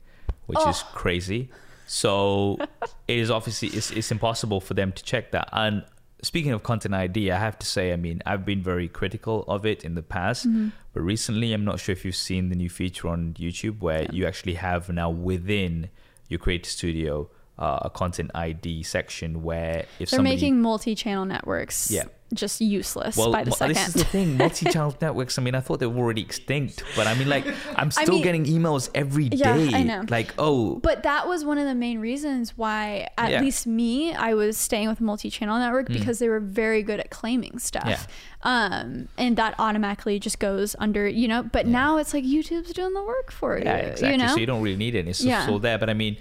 [0.51, 0.91] which is Oh.
[0.93, 1.49] crazy.
[1.87, 2.57] So
[3.07, 5.49] it is obviously it's, it's impossible for them to check that.
[5.51, 5.83] And
[6.21, 9.65] speaking of content ID, I have to say, I mean, I've been very critical of
[9.65, 10.69] it in the past, Mm-hmm.
[10.93, 14.25] but recently, I'm not sure if you've seen the new feature on YouTube where you
[14.27, 15.89] actually have now within
[16.29, 17.29] your Creator Studio
[17.59, 22.05] uh, a content ID section where if They're somebody making multi-channel networks Yeah.
[22.33, 23.75] just useless well, by the second.
[23.75, 24.37] this is the thing.
[24.37, 25.37] Multi-channel networks.
[25.37, 27.45] I mean, I thought they were already extinct, but I mean, like,
[27.75, 29.37] I'm still mean- getting emails every day.
[29.65, 30.05] Yeah, I know.
[30.09, 33.41] Like, oh, But that was one of the main reasons why, at Yeah.
[33.41, 37.11] Least me, I was staying with a multi-channel network because they were very good at
[37.11, 37.85] claiming stuff.
[37.85, 37.99] Yeah.
[38.43, 41.43] Um, and that automatically just goes under, you know.
[41.43, 43.87] But now it's like YouTube's doing the work for yeah, you.
[43.91, 44.11] exactly.
[44.13, 44.27] You know.
[44.33, 45.07] So you don't really need it.
[45.07, 45.47] It's Yeah.
[45.47, 45.77] all there.
[45.77, 46.17] But I mean,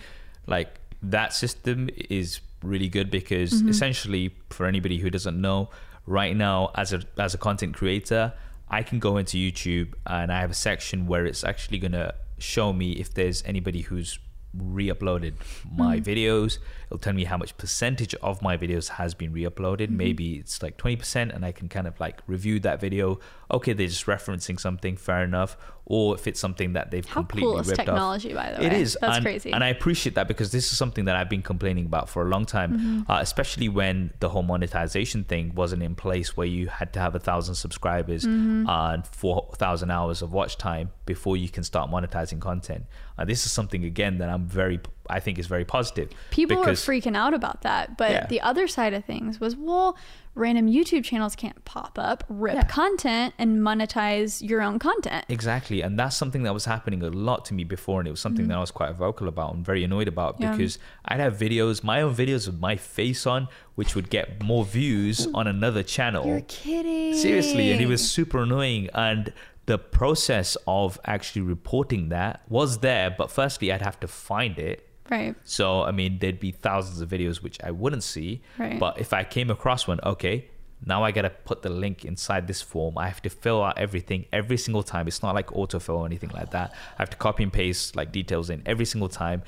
[0.47, 3.69] like, that system is really good because Mm-hmm.
[3.71, 5.71] essentially, for anybody who doesn't know,
[6.07, 8.33] right now, as a as a content creator,
[8.69, 12.73] I can go into YouTube and I have a section where it's actually gonna show
[12.73, 14.19] me if there's anybody who's
[14.55, 15.35] re-uploaded
[15.77, 16.11] my Mm-hmm.
[16.11, 16.59] videos
[16.91, 19.97] it'll tell me how much percentage of my videos has been re-uploaded Mm-hmm.
[19.97, 23.19] maybe it's like 20% and i can kind of like review that video
[23.51, 27.51] okay they're just referencing something fair enough or if it's something that they've How completely
[27.51, 28.67] cool is ripped off technology, by the way?
[28.67, 29.53] it is That's and, crazy.
[29.53, 32.29] and i appreciate that because this is something that i've been complaining about for a
[32.29, 33.11] long time Mm-hmm.
[33.11, 37.15] uh, especially when the whole monetization thing wasn't in place where you had to have
[37.15, 38.69] a thousand subscribers Mm-hmm.
[38.69, 42.85] and 4000 hours of watch time before you can start monetizing content
[43.19, 44.79] uh, this is something again that i'm very
[45.11, 47.97] i think is very positive People because were freaking out about that.
[47.97, 48.27] But Yeah.
[48.27, 49.97] the other side of things was, well,
[50.35, 52.63] random YouTube channels can't pop up, rip Yeah.
[52.65, 55.25] content, and monetize your own content.
[55.29, 55.81] Exactly.
[55.83, 58.01] And that's something that was happening a lot to me before.
[58.01, 60.43] And it was something that I was quite vocal about and very annoyed about Mm-hmm.
[60.45, 60.53] Yeah.
[60.57, 64.65] because I'd have videos, my own videos with my face on, which would get more
[64.65, 66.27] views on another channel.
[66.27, 67.15] You're kidding.
[67.15, 67.73] Seriously.
[67.73, 68.89] And it was super annoying.
[68.95, 69.33] And
[69.67, 73.11] the process of actually reporting that was there.
[73.11, 74.87] But firstly, I'd have to find it.
[75.11, 75.35] Right.
[75.45, 78.43] So, I mean, there'd be thousands of videos which I wouldn't see.
[78.59, 78.79] Right.
[78.79, 80.47] But if I came across one, okay,
[80.85, 82.97] now I got to put the link inside this form.
[82.97, 85.07] I have to fill out everything every single time.
[85.09, 86.73] It's not like autofill or anything like that.
[86.99, 89.43] I have to copy and paste like details in every single time.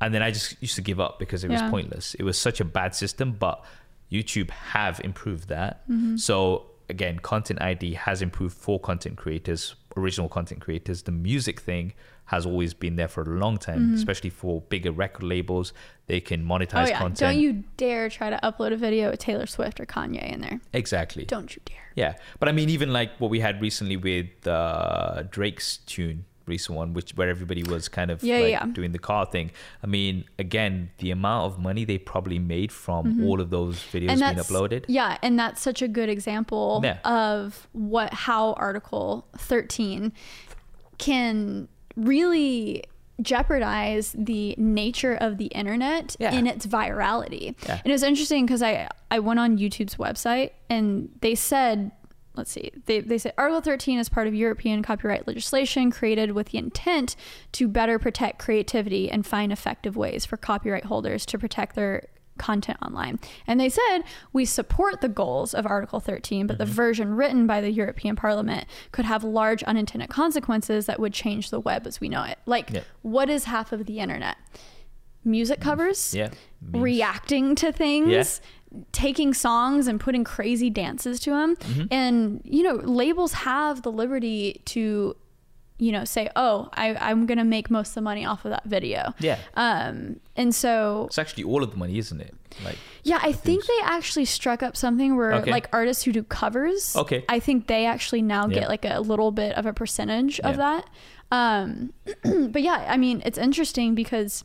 [0.00, 1.70] And then I just used to give up because it was Yeah.
[1.70, 2.14] pointless.
[2.14, 3.64] It was such a bad system, but
[4.10, 5.88] YouTube have improved that.
[5.88, 6.16] Mm-hmm.
[6.16, 11.02] So again, content ID has improved for content creators, original content creators.
[11.02, 11.92] The music thing
[12.32, 15.72] has always been there for a long time, especially for bigger record labels.
[16.06, 16.76] They can monetize Mm-hmm.
[16.76, 16.98] Oh yeah!
[16.98, 17.18] content.
[17.18, 20.58] Don't you dare try to upload a video with Taylor Swift or Kanye in there.
[20.72, 21.24] exactly.
[21.24, 21.76] Don't you dare.
[21.94, 26.76] Yeah, but I mean, even like what we had recently with uh, Drake's tune recent
[26.76, 28.66] one, which where everybody was kind of Yeah, like yeah.
[28.78, 29.52] doing the car thing.
[29.84, 34.18] I mean, again, the amount of money they probably made from all of those videos
[34.18, 34.84] being uploaded.
[34.88, 36.98] Yeah, and that's such a good example Yeah.
[37.04, 40.12] of what how Article 13
[40.98, 42.84] can really
[43.20, 46.32] jeopardize the nature of the internet Yeah.
[46.32, 47.54] in its virality.
[47.66, 47.78] Yeah.
[47.84, 51.92] And it was interesting because I I went on YouTube's website and they said
[52.34, 56.48] let's see they, they said article 13 is part of european copyright legislation created with
[56.48, 57.14] the intent
[57.52, 62.02] to better protect creativity and find effective ways for copyright holders to protect their
[62.38, 63.18] content online.
[63.46, 64.00] And they said
[64.32, 68.66] we support the goals of article 13 but the version written by the european parliament
[68.90, 72.38] could have large unintended consequences that would change the web as we know it.
[72.46, 72.80] Like Yeah.
[73.02, 74.36] what is half of the internet?
[75.24, 76.14] Music covers?
[76.14, 76.30] Yeah.
[76.72, 78.40] reacting to things?
[78.92, 81.82] Taking songs and putting crazy dances to them Mm-hmm.
[81.90, 85.14] and you know labels have the liberty to
[85.82, 88.64] you know say oh I, i'm gonna make most of the money off of that
[88.64, 89.38] video Yeah.
[89.54, 92.34] um and so It's actually all of the money, isn't it?
[92.64, 95.50] Like, yeah i think they actually struck up something where Okay.
[95.50, 97.24] like artists who do covers Okay.
[97.28, 98.60] i think they actually now Yeah.
[98.60, 100.64] get like a little bit of a percentage of Yeah.
[100.66, 100.84] that
[101.40, 101.92] um
[102.54, 104.44] but yeah i mean it's interesting because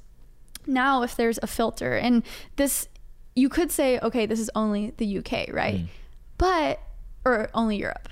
[0.66, 2.24] now if there's a filter and
[2.56, 2.88] this
[3.36, 5.88] you could say okay this is only the uk right Mm.
[6.38, 6.80] but
[7.26, 8.10] or only europe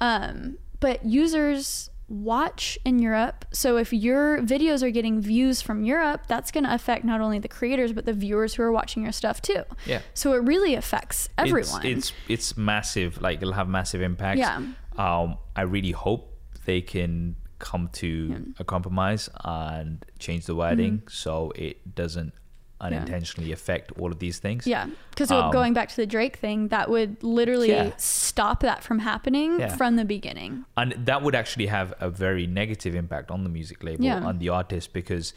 [0.00, 6.22] um but users watch in europe so if your videos are getting views from europe
[6.26, 9.12] that's going to affect not only the creators but the viewers who are watching your
[9.12, 10.00] stuff too yeah.
[10.14, 13.20] so it really affects everyone It's, it's it's massive.
[13.20, 14.38] Like it'll have massive impacts.
[14.38, 14.62] Yeah.
[14.96, 16.34] Um, I really hope
[16.64, 21.08] they can come to a compromise and change the wording Mm-hmm.
[21.08, 22.32] so it doesn't
[22.80, 24.66] unintentionally affect all of these things.
[24.66, 27.90] Yeah, because Um, going back to the Drake thing, that would literally Yeah.
[27.96, 29.74] stop that from happening Yeah.
[29.76, 30.64] from the beginning.
[30.76, 34.24] and that would actually have a very negative impact on the music label Yeah.
[34.24, 35.32] on the artist because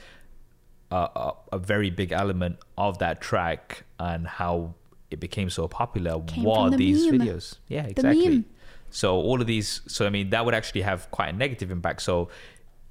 [0.92, 1.08] uh,
[1.52, 4.74] a, a very big element of that track and how
[5.10, 7.22] it became so popular Came were the these meme.
[7.22, 8.46] videos yeah exactly meme.
[8.90, 12.02] so all of these so i mean that would actually have quite a negative impact
[12.02, 12.30] so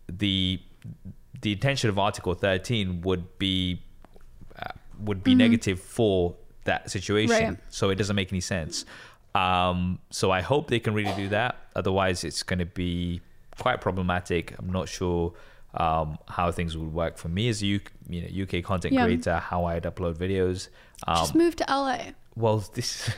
[0.08, 0.60] the
[1.42, 3.82] the intention of article 13 would be
[5.02, 6.34] would be negative for
[6.64, 7.48] that situation Mm-hmm.
[7.50, 7.58] Right.
[7.70, 8.84] so it doesn't make any sense
[9.34, 13.20] um, so i hope they can really do that otherwise it's going to be
[13.58, 15.32] quite problematic i'm not sure
[15.74, 19.04] um, how things would work for me as a U- you know, uk content Yeah.
[19.04, 20.68] creator how i'd upload videos
[21.06, 21.98] um, Just move to LA.
[22.36, 23.10] Well this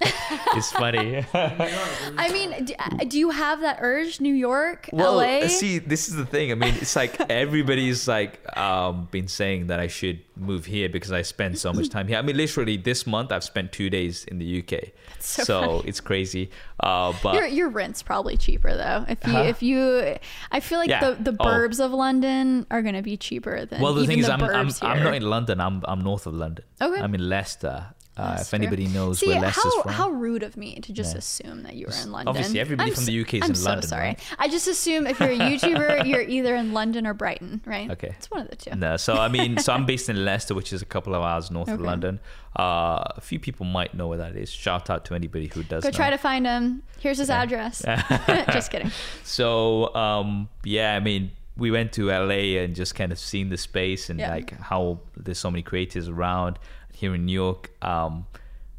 [0.56, 2.74] is funny I mean, do,
[3.08, 4.20] do you have that urge?
[4.20, 5.46] New York, Well, LA.
[5.48, 6.52] see, this is the thing.
[6.52, 11.12] I mean, it's like everybody's like um, been saying that I should move here because
[11.12, 12.18] I spend so much time here.
[12.18, 15.88] I mean, literally this month I've spent two days in the UK, so so, funny.
[15.88, 16.50] it's crazy.
[16.80, 19.04] Uh, but your your rent's probably cheaper though.
[19.08, 19.42] If you Huh?
[19.52, 20.16] if you,
[20.52, 21.10] I feel like Yeah.
[21.14, 21.44] the the Oh.
[21.46, 24.70] burbs of London are gonna be cheaper than well, the thing is, the I'm I'm,
[24.82, 25.60] I'm not in London.
[25.60, 26.64] I'm I'm north of London.
[26.80, 27.00] Okay.
[27.00, 27.94] I'm in Leicester.
[28.20, 28.94] Uh, if anybody fair.
[28.94, 29.92] knows See, where Leicester's how from.
[29.92, 31.18] how rude of me to just Yeah.
[31.18, 32.28] assume that you were in London.
[32.28, 34.04] Obviously, everybody I'm from the UK is I'm in so London, sorry.
[34.08, 34.20] right?
[34.38, 37.90] I just assume if you're a YouTuber, you're either in London or Brighton, right?
[37.90, 38.14] Okay.
[38.18, 38.74] it's one of the two.
[38.76, 41.50] No, so I mean, so I'm based in Leicester, which is a couple of hours
[41.50, 42.20] north of London.
[42.58, 44.50] Uh, a few people might know where that is.
[44.50, 45.82] Shout out to anybody who does.
[45.84, 45.96] Go know.
[45.96, 46.82] try to find him.
[46.98, 47.82] Here's his address.
[48.52, 48.90] just kidding.
[49.24, 53.56] So um, yeah, I mean, we went to LA and just kind of seen the
[53.56, 54.30] space and Yeah.
[54.30, 56.58] like how there's so many creators around
[56.92, 57.70] here in New York.
[57.82, 58.26] Um,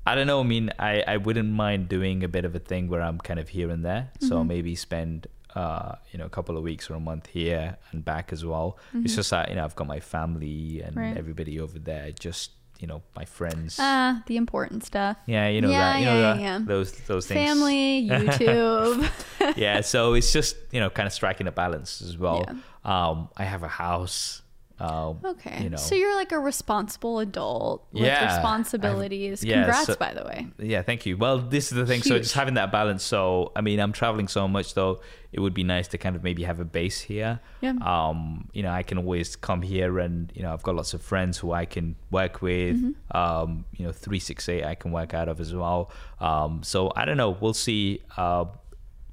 [0.05, 0.39] I don't know.
[0.39, 3.39] I mean, I, I wouldn't mind doing a bit of a thing where I'm kind
[3.39, 4.12] of here and there.
[4.20, 4.47] So Mm-hmm.
[4.47, 8.32] maybe spend uh, you know a couple of weeks or a month here and back
[8.34, 8.78] as well.
[8.93, 10.99] It's just that you know I've got my family and Mm-hmm.
[10.99, 11.18] Right.
[11.18, 12.12] everybody over there.
[12.14, 13.78] Just you know my friends.
[13.80, 15.18] Ah, the important stuff.
[15.28, 15.99] yeah, you know yeah, that.
[15.99, 16.59] You know yeah, that, yeah.
[16.66, 17.39] those those things.
[17.47, 19.55] Family, YouTube.
[19.57, 22.43] yeah, so it's just you know kind of striking a balance as well.
[22.84, 24.41] Um, I have a house.
[24.82, 25.63] Um, Okay.
[25.63, 29.43] You know, So you're like a responsible adult with Yeah, responsibilities.
[29.43, 30.47] Yeah, Congrats, so- by the way.
[30.57, 31.17] yeah, thank you.
[31.17, 32.01] Well, this is the thing.
[32.01, 33.03] So just having that balance.
[33.03, 35.01] So I mean, I'm traveling so much, though.
[35.32, 37.39] It would be nice to kind of maybe have a base here.
[37.61, 37.73] Yeah.
[37.82, 41.01] Um, you know, I can always come here, and you know, I've got lots of
[41.01, 42.75] friends who I can work with.
[42.77, 43.17] Mm-hmm.
[43.17, 45.91] Um, you know, three six eight I can work out of as well.
[46.19, 47.29] Um, so I don't know.
[47.29, 48.01] We'll see.
[48.17, 48.45] Uh,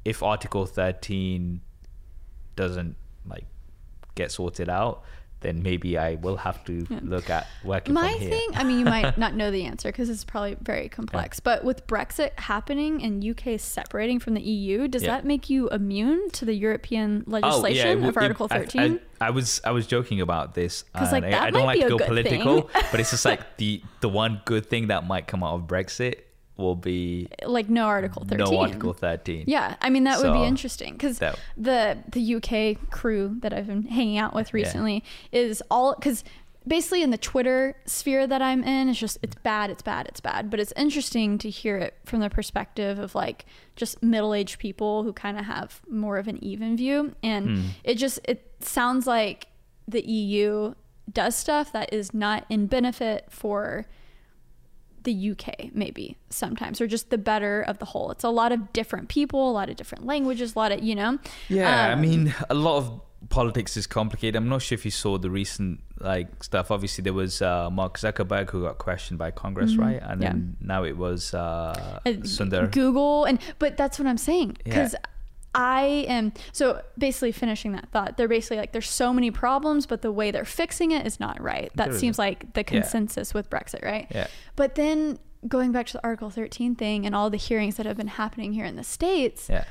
[0.05, 1.61] if Article 13
[2.57, 2.97] doesn't
[3.27, 3.45] like
[4.15, 5.03] get sorted out,
[5.41, 8.31] then maybe I will have to look at working My from here.
[8.31, 11.65] thing, I mean, you might not know the answer because it's probably very complex, but
[11.65, 15.11] with Brexit happening and UK separating from the EU, does Yeah.
[15.17, 19.01] that make you immune to the European oh, legislation Oh, of Article I- I- 13?
[19.21, 20.83] I, was I was joking about this.
[20.93, 23.83] 'Cause, and like, I, I don't like to go political, but it's just like the
[24.01, 26.21] the one good thing that might come out of Brexit
[26.59, 28.39] will be like no Article 13.
[28.39, 29.45] no Article 13.
[29.47, 31.19] Yeah, I mean that would be interesting because
[31.57, 35.03] the the UK crew that I've been hanging out with recently
[35.33, 36.25] is all because
[36.67, 40.21] basically in the Twitter sphere that I'm in, it's just it's bad, it's bad, it's
[40.21, 40.51] bad.
[40.51, 43.47] But it's interesting to hear it from the perspective of like
[43.77, 47.67] just middle aged people who kind of have more of an even view, and Hmm.
[47.85, 49.47] it just it sounds like
[49.87, 50.75] the EU
[51.11, 53.87] does stuff that is not in benefit for
[55.11, 55.47] the UK
[55.83, 58.09] maybe sometimes or just the better of the whole.
[58.15, 60.95] It's a lot of different people, a lot of different languages, a lot of, you
[61.01, 61.13] know.
[61.49, 62.85] Yeah, I Um, mean, a lot of
[63.39, 64.37] politics is complicated.
[64.41, 65.81] I'm not sure if you saw the recent
[66.11, 66.71] like stuff.
[66.71, 70.01] Obviously, there was uh, Mark Zuckerberg who got questioned by Congress, right?
[70.11, 70.23] And Mm-hmm.
[70.23, 70.33] Yeah.
[70.33, 71.99] then now it was uh,
[72.37, 72.71] Sundar.
[72.71, 74.89] Google and but that's what I'm saying Yeah.
[75.55, 78.17] I am so basically finishing that thought.
[78.17, 81.41] They're basically like there's so many problems but the way they're fixing it is not
[81.41, 81.71] right.
[81.75, 84.07] That seems like the consensus with Brexit, right?
[84.11, 84.27] Yeah.
[84.57, 87.97] But then going back to the Article 13 thing and all the hearings that have
[87.97, 89.65] been happening here in the states, Yeah.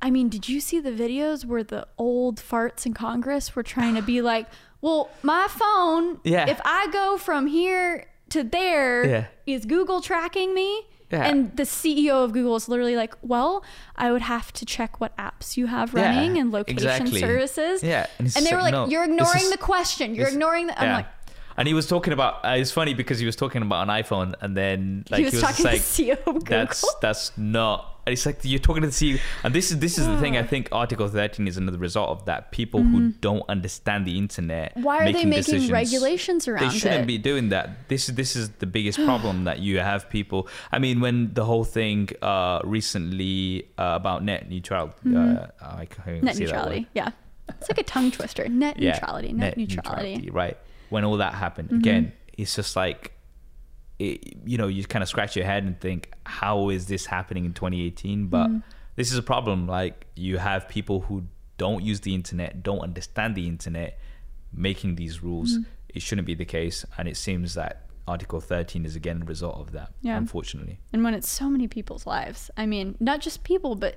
[0.00, 3.96] I mean, did you see the videos where the old farts in Congress were trying
[3.96, 4.46] to be like,
[4.80, 6.48] well, my phone, Yeah.
[6.48, 9.26] if I go from here to there, Yeah.
[9.46, 10.86] is Google tracking me?
[11.10, 11.24] Yeah.
[11.26, 13.64] And the CEO of Google is literally like, well,
[13.96, 17.20] I would have to check what apps you have Yeah, running and location exactly.
[17.20, 17.82] services.
[17.82, 20.14] Yeah, and And they were like, like, no, you're ignoring is- the question.
[20.14, 20.78] You're ignoring the.
[20.78, 20.96] I'm yeah.
[20.96, 21.06] like,
[21.58, 22.44] and he was talking about.
[22.44, 25.40] Uh, it's funny because he was talking about an iPhone, and then like he was,
[25.40, 27.96] talking just to like, the CEO that's that's not.
[28.06, 30.36] And it's like you're talking to the CEO, and this is this is the thing.
[30.38, 32.52] I think Article 13 is another result of that.
[32.52, 34.70] People who don't understand the internet.
[34.72, 34.82] Mm-hmm.
[34.82, 37.06] Why are they making decisions, regulations around They shouldn't it?
[37.06, 37.88] be doing that.
[37.88, 40.48] This this is the biggest problem that you have people.
[40.72, 46.08] I mean, when the whole thing uh, recently uh, about net neutrality, uh, I can't
[46.08, 46.24] even Mm-hmm.
[46.24, 46.40] Net that word.
[46.40, 46.86] neutrality.
[46.94, 47.10] Yeah.
[47.50, 48.48] It's like a tongue twister.
[48.48, 49.32] Net Yeah, neutrality.
[49.32, 50.30] Net, neutrality.
[50.30, 50.56] right
[50.90, 51.78] when all that happened Mm-hmm.
[51.78, 53.12] again it's just like
[53.98, 57.44] it, you know you kind of scratch your head and think how is this happening
[57.44, 58.58] in 2018 but Mm-hmm.
[58.96, 61.24] this is a problem like you have people who
[61.56, 63.98] don't use the internet don't understand the internet
[64.52, 65.62] making these rules Mm-hmm.
[65.96, 69.56] it shouldn't be the case and it seems that article 13 is again a result
[69.58, 70.16] of that Yeah.
[70.16, 73.96] unfortunately and when it's so many people's lives i mean not just people but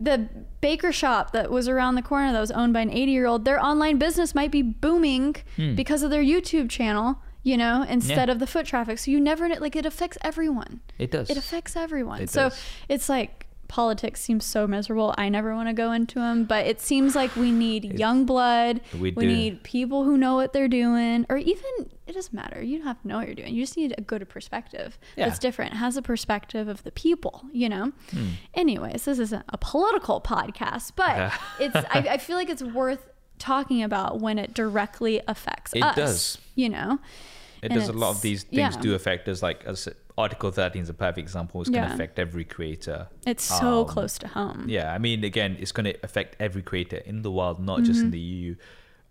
[0.00, 0.28] the
[0.62, 3.44] baker shop that was around the corner that was owned by an 80 year old
[3.44, 5.36] their online business might be booming
[5.76, 8.28] because of their youtube channel you know instead Hmm.
[8.28, 8.32] Yeah.
[8.32, 11.76] of the foot traffic so you never like it affects everyone it does it affects
[11.76, 12.60] everyone It so does.
[12.88, 16.80] it's like politics seems so miserable i never want to go into them but it
[16.80, 19.26] seems like we need young blood We do.
[19.26, 21.64] need people who know what they're doing or even
[22.08, 24.00] it doesn't matter you don't have to know what you're doing you just need a
[24.00, 25.26] good perspective Yeah.
[25.26, 28.26] that's different has a perspective of the people you know Hmm.
[28.54, 33.08] anyways this isn't a political podcast but it's I, I feel like it's worth
[33.38, 36.38] talking about when it directly affects It us does.
[36.56, 36.98] you know
[37.62, 38.80] it And does a lot of these things yeah.
[38.82, 39.88] do affect us like as
[40.24, 41.94] article 13 is a perfect example it's going to Yeah.
[41.94, 45.84] affect every creator it's so Um, close to home Yeah, I mean, again, it's going
[45.92, 48.04] to affect every creator in the world, not just Mm-hmm.
[48.06, 48.54] in the EU.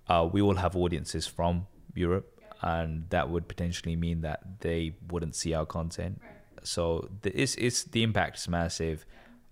[0.07, 1.53] Uh, we all have audiences from
[1.93, 2.27] Europe,
[2.61, 4.81] and that would potentially mean that they
[5.11, 6.19] wouldn't see our content.
[6.63, 9.05] So the, it's, it's the impact is massive.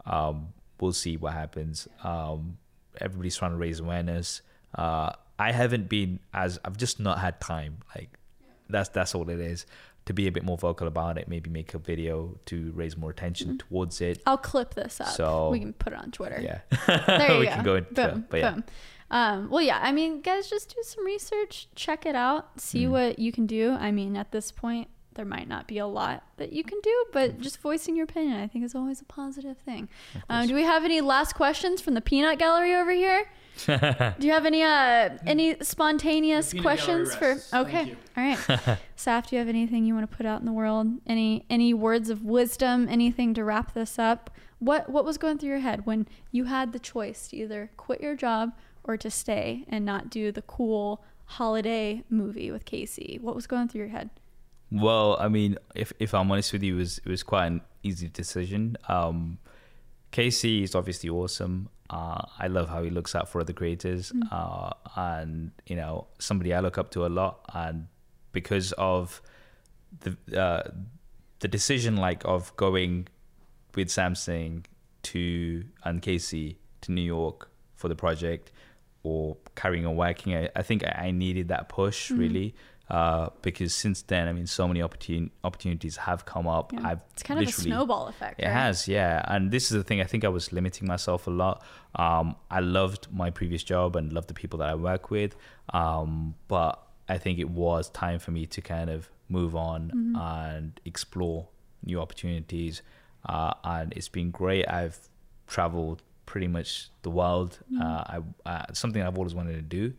[0.05, 0.35] Um,
[0.79, 1.87] we'll see what happens.
[2.03, 2.57] Um,
[2.99, 4.41] everybody's trying to raise awareness.
[4.75, 7.73] Uh, I haven't been as I've just not had time.
[7.95, 8.09] Like
[8.69, 9.65] that's that's all it is.
[10.07, 13.09] To be a bit more vocal about it, maybe make a video to raise more
[13.11, 13.57] attention Mm-hmm.
[13.69, 14.21] towards it.
[14.25, 15.09] I'll clip this up.
[15.09, 16.39] So- we can put it on Twitter.
[16.41, 16.59] Yeah.
[17.05, 17.51] There you we go.
[17.53, 18.51] can go into boom, but yeah.
[18.51, 18.63] boom.
[19.11, 19.79] Um, well, yeah.
[19.81, 22.89] I mean, guys, just do some research, check it out, see Mm.
[22.91, 23.71] what you can do.
[23.73, 27.05] I mean, at this point, there might not be a lot that you can do,
[27.13, 29.89] but just voicing your opinion, I think, is always a positive thing.
[30.29, 33.29] Um, do we have any last questions from the peanut gallery over here?
[34.19, 37.37] do you have any uh any spontaneous questions for?
[37.53, 38.37] Okay, all right.
[38.97, 40.87] Saf, do you have anything you want to put out in the world?
[41.05, 42.87] Any any words of wisdom?
[42.89, 44.29] Anything to wrap this up?
[44.59, 48.01] What what was going through your head when you had the choice to either quit
[48.01, 48.53] your job
[48.83, 53.19] or to stay and not do the cool holiday movie with Casey?
[53.21, 54.09] What was going through your head?
[54.71, 57.61] Well, I mean, if if I'm honest with you, it was it was quite an
[57.83, 58.77] easy decision.
[58.87, 59.39] Um,
[60.11, 61.69] Casey is obviously awesome.
[61.89, 66.53] Uh, I love how he looks out for other creators, uh, and you know, somebody
[66.53, 67.39] I look up to a lot.
[67.53, 67.87] And
[68.33, 69.21] because of
[70.01, 70.69] the uh,
[71.39, 73.07] the decision, like of going
[73.75, 74.65] with Samsung
[75.03, 78.51] to and Casey to New York for the project,
[79.03, 82.19] or carrying on working, I, I think I, I needed that push Mm-hmm.
[82.19, 82.55] really.
[82.89, 86.71] Uh, because since then, I mean, so many opportun- opportunities have come up.
[86.71, 86.79] Yeah.
[86.89, 88.39] I've It's kind of a snowball effect.
[88.39, 88.51] it right?
[88.53, 89.21] has, yeah.
[89.27, 89.99] And this is the thing.
[89.99, 91.63] I think I was limiting myself a lot.
[91.95, 95.35] Um, I loved my previous job and loved the people that I work with.
[95.73, 100.15] Um, but I think it was time for me to kind of move on Mm-hmm.
[100.15, 101.49] and explore
[101.83, 102.81] new opportunities.
[103.25, 104.65] uh, and it's been great.
[104.69, 104.97] I've
[105.47, 107.59] traveled pretty much the world.
[107.71, 107.81] Mm.
[107.81, 109.93] Uh, I uh, something I've always wanted to do,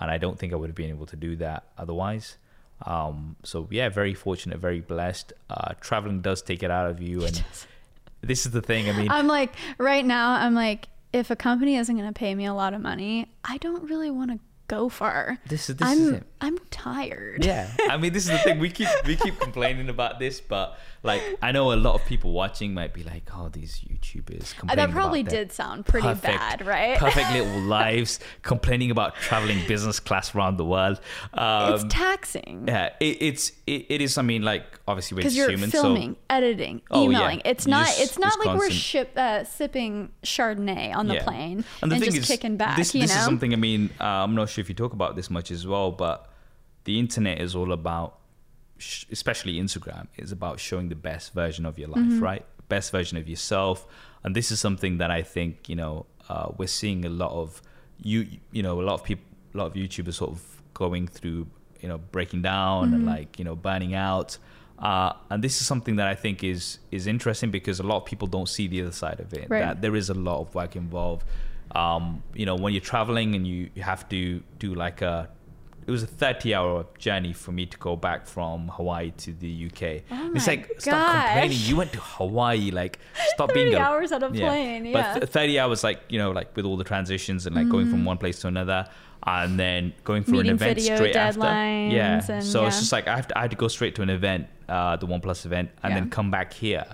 [0.00, 2.36] and I don't think I would have been able to do that otherwise.
[2.84, 5.32] Um, so yeah, very fortunate, very blessed.
[5.48, 7.42] Uh, traveling does take it out of you, and
[8.20, 8.88] this is the thing.
[8.88, 12.34] I mean, I'm like, right now, I'm like, if a company isn't going to pay
[12.34, 15.38] me a lot of money, I don't really want to go far.
[15.46, 16.22] this is this I'm is it.
[16.44, 17.44] I'm tired.
[17.44, 18.58] Yeah, I mean, this is the thing.
[18.58, 22.32] We keep we keep complaining about this, but like, I know a lot of people
[22.32, 26.38] watching might be like, "Oh, these YouTubers." Complaining That probably about did sound pretty perfect-
[26.38, 26.98] bad, right?
[26.98, 31.00] Perfect little lives, complaining about traveling business class around the world.
[31.32, 34.18] Um, it's taxing yeah, it, it's it, it is.
[34.18, 37.18] I mean, like obviously we're because just you're human, filming, editing, Oh, yeah.
[37.18, 37.42] emailing.
[37.44, 37.86] It's not.
[37.86, 41.24] just- it's not it's like we're ship, uh, sipping Chardonnay on the Yeah.
[41.24, 42.76] plane And and, the thing just is, kicking back.
[42.76, 43.52] this, you this know, is something.
[43.52, 46.28] I mean, uh, I'm not sure if you talk about this much as well, but
[46.84, 48.18] the internet is all about,
[48.78, 52.20] sh- especially Instagram, is about showing the best version of your life, Mm-hmm.
[52.22, 52.44] right?
[52.68, 53.86] Best version of yourself,
[54.22, 57.60] and this is something that I think you know uh, we're seeing a lot of
[58.02, 58.26] you.
[58.52, 59.24] You know, a lot of people,
[59.54, 60.40] a lot of YouTubers, sort of
[60.72, 61.46] going through,
[61.80, 62.94] you know, breaking down Mm-hmm.
[62.94, 64.38] and like you know burning out.
[64.78, 68.06] Uh, and this is something that I think is is interesting because a lot of
[68.06, 69.46] people don't see the other side of it.
[69.50, 69.60] Right.
[69.60, 71.26] That there is a lot of work involved.
[71.74, 75.28] Um, you know, when you're traveling and you, you have to do like a,
[75.86, 79.66] it was a 30 hour journey for me to go back from Hawaii to the
[79.66, 80.02] UK.
[80.10, 81.58] Oh it's like, stop complaining.
[81.60, 82.98] You went to Hawaii, like,
[83.34, 84.92] stop 30 being a, hours on a plane, yeah.
[85.14, 87.88] But th- 30 hours, like, you know, like with all the transitions and like going
[87.90, 88.88] from one place to another
[89.26, 90.40] and then going through.
[90.40, 91.40] An event straight after.
[91.40, 92.22] Yeah.
[92.28, 94.10] and- so it's just like I, have to, I had to go straight to an
[94.10, 96.00] event, uh, the OnePlus event, and Yeah.
[96.00, 96.86] then come back here.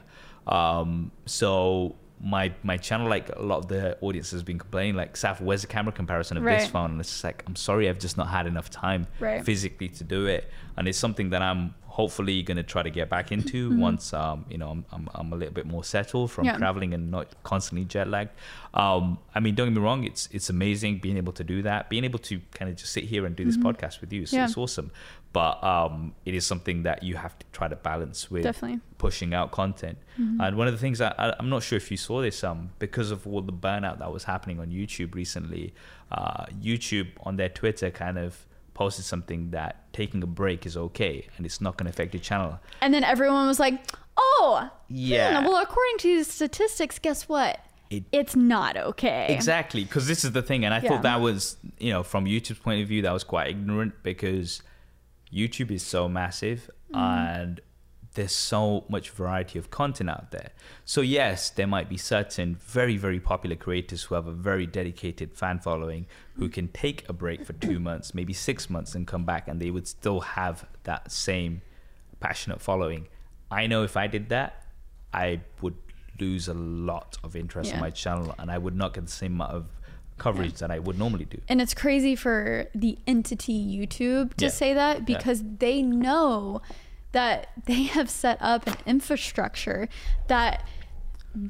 [0.46, 5.14] Um, so my my channel, like a lot of the audience has been complaining, like,
[5.14, 6.90] Saf, where's the camera comparison of this phone?
[6.92, 9.44] And it's like, I'm sorry, I've just not had enough time Right.
[9.44, 13.10] physically to do it, and it's something that I'm hopefully going to try to get
[13.10, 16.44] back into once um you know I'm, I'm I'm a little bit more settled from
[16.44, 16.54] Mm-hmm.
[16.54, 16.58] Yeah.
[16.58, 18.30] traveling and not constantly jet lagged.
[18.74, 21.90] Um, I mean, don't get me wrong, it's it's amazing being able to do that,
[21.90, 24.24] being able to kind of just sit here and do this podcast with you.
[24.26, 24.40] So Mm-hmm.
[24.40, 24.44] Yeah.
[24.46, 24.90] it's awesome,
[25.32, 28.80] but um, it is something that you have to try to balance with Definitely.
[28.98, 29.96] pushing out content.
[30.18, 30.40] Mm-hmm.
[30.40, 32.70] And one of the things that I, I'm not sure if you saw this, um,
[32.80, 35.72] because of all the burnout that was happening on YouTube recently,
[36.10, 41.26] uh, YouTube on their Twitter kind of posted something that taking a break is okay
[41.36, 42.58] and it's not going to affect your channel.
[42.80, 43.74] and then everyone was like,
[44.16, 45.40] "Oh, Yeah.
[45.40, 47.60] hmm, well, according to statistics, guess what?
[47.90, 50.88] It- it's not okay." Exactly, because this is the thing, and I Yeah.
[50.88, 54.62] thought that was, you know, from YouTube's point of view, that was quite ignorant because
[55.32, 56.98] YouTube is so massive mm.
[56.98, 57.60] and
[58.14, 60.50] there's so much variety of content out there.
[60.84, 65.32] So yes, there might be certain very very popular creators who have a very dedicated
[65.34, 69.24] fan following who can take a break for 2 months, maybe 6 months and come
[69.24, 71.62] back and they would still have that same
[72.18, 73.06] passionate following.
[73.50, 74.64] I know if I did that,
[75.12, 75.76] I would
[76.18, 77.76] lose a lot of interest Yeah.
[77.76, 79.79] on my channel and I would not get the same amount of
[80.20, 81.40] coverage that I would normally do.
[81.48, 84.50] And it's crazy for the entity YouTube to Yeah.
[84.50, 85.04] say that Yeah.
[85.16, 86.62] because they know
[87.12, 89.88] that they have set up an infrastructure
[90.28, 90.62] that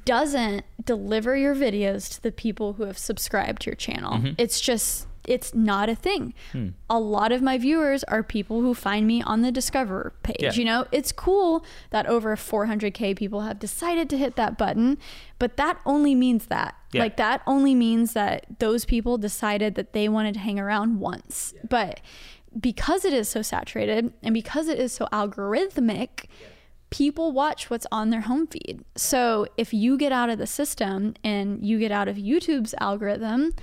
[0.04, 4.14] doesn't deliver your videos to the people who have subscribed to your channel.
[4.18, 4.32] Mm-hmm.
[4.38, 6.34] It's just it's not a thing.
[6.52, 6.68] Hmm.
[6.88, 10.36] A lot of my viewers are people who find me on the Discover page.
[10.40, 10.52] Yeah.
[10.52, 14.98] You know, it's cool that over 400k people have decided to hit that button,
[15.38, 16.74] but that only means that.
[16.92, 17.02] Yeah.
[17.02, 21.54] Like that only means that those people decided that they wanted to hang around once.
[21.68, 22.00] But
[22.58, 26.26] because it is so saturated and because it is so algorithmic,
[26.90, 28.84] people watch what's on their home feed.
[28.96, 33.54] So if you get out of the system and you get out of YouTube's algorithm,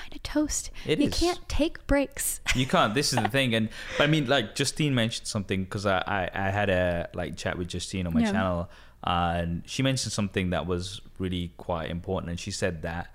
[0.00, 0.70] kind of toast.
[0.86, 1.18] It you is.
[1.18, 2.40] can't take breaks.
[2.54, 2.92] You can't.
[2.94, 3.68] This is the thing, and
[3.98, 7.54] but I mean, like Justine mentioned something because I, I I had a like chat
[7.58, 8.32] with Justine on my Yeah.
[8.32, 8.70] channel,
[9.02, 13.06] and she mentioned something that was really quite important, and she said that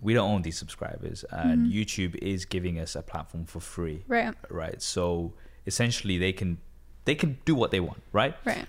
[0.00, 4.12] we don't own these subscribers, and YouTube is giving us a platform for free, Mm-hmm.
[4.12, 4.34] Right.
[4.50, 4.82] Right.
[4.82, 5.32] So
[5.66, 6.58] essentially, they can
[7.06, 8.34] they can do what they want, right?
[8.44, 8.66] Right.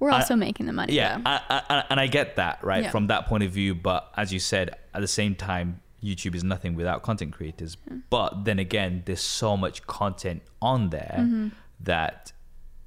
[0.00, 0.92] We're I- also making the money.
[0.94, 1.20] Yeah.
[1.24, 1.40] I,
[1.70, 2.90] I, and I get that, right, Yeah.
[2.90, 3.74] from that point of view.
[3.74, 7.76] But as you said, at the same time, YouTube is nothing without content creators.
[7.88, 7.98] Hmm.
[8.10, 11.48] But then again, there's so much content on there Mm-hmm.
[11.80, 12.32] that,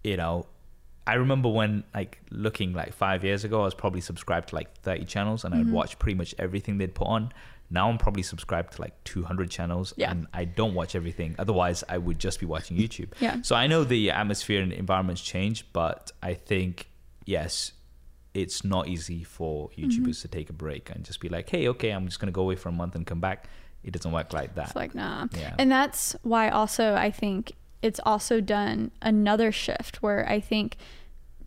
[0.04, 0.46] you know,
[1.06, 4.74] I remember when, like, looking like five years ago, I was probably subscribed to like
[4.82, 5.68] 30 channels and Mm-hmm.
[5.70, 7.32] I'd watch pretty much everything they'd put on.
[7.72, 10.12] Now I'm probably subscribed to like 200 channels Yeah.
[10.12, 11.36] and I don't watch everything.
[11.40, 13.10] Otherwise, I would just be watching YouTube.
[13.20, 13.42] Yeah.
[13.44, 16.90] So I know the atmosphere and environments change, but I think
[17.26, 17.74] yes,
[18.34, 20.12] it's not easy for YouTubers Mm-hmm.
[20.12, 22.56] to take a break and just be like, hey, okay, I'm just gonna go away
[22.56, 23.48] for a month and come back.
[23.84, 24.68] It doesn't work like that.
[24.68, 25.28] It's like, nah.
[25.38, 25.56] Yeah.
[25.58, 30.76] And that's why also I think it's also done another shift where I think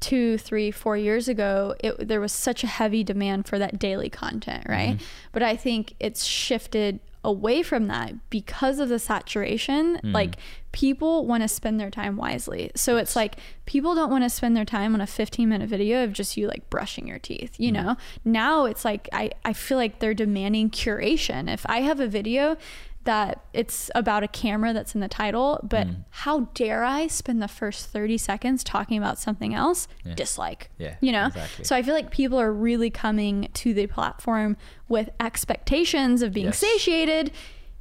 [0.01, 4.09] two, three, four years ago, it, there was such a heavy demand for that daily
[4.09, 4.99] content, right?
[5.31, 10.01] But I think it's shifted away from that because of the saturation.
[10.03, 10.37] Like
[10.73, 12.71] people want to spend their time wisely.
[12.75, 16.03] So it's like people don't want to spend their time on a 15 minute video
[16.05, 17.97] of just you like brushing your teeth, you know?
[18.25, 21.53] Now it's like I, I feel like they're demanding curation.
[21.53, 22.57] If I have a video
[23.05, 26.05] that it's about a camera that's in the title, but Mm.
[26.11, 29.89] how dare I spend the first 30 seconds talking about something else?
[30.05, 30.15] Yeah.
[30.15, 30.71] Dislike.
[30.79, 31.27] Yeah, You know?
[31.27, 31.65] exactly.
[31.65, 34.57] So I feel like people are really coming to the platform
[34.89, 36.59] with expectations of being Yes.
[36.59, 37.33] satiated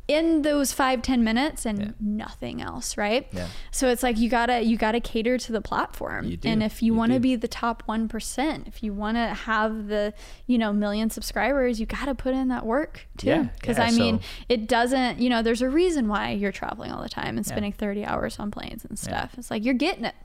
[0.07, 1.91] in those five ten minutes and Yeah.
[1.99, 3.27] nothing else right?
[3.31, 3.47] Yeah.
[3.71, 6.25] so it's like you gotta you gotta cater to the platform.
[6.25, 9.15] You do, and if you, you want to be the top 1% if you want
[9.17, 10.13] to have the
[10.47, 13.27] you know million subscribers you gotta put in that work too.
[13.27, 16.51] Yeah, because yeah, i mean so- it doesn't you know there's a reason why you're
[16.51, 19.35] traveling all the time and spending 30 hours on planes and stuff.
[19.37, 20.15] It's like you're getting it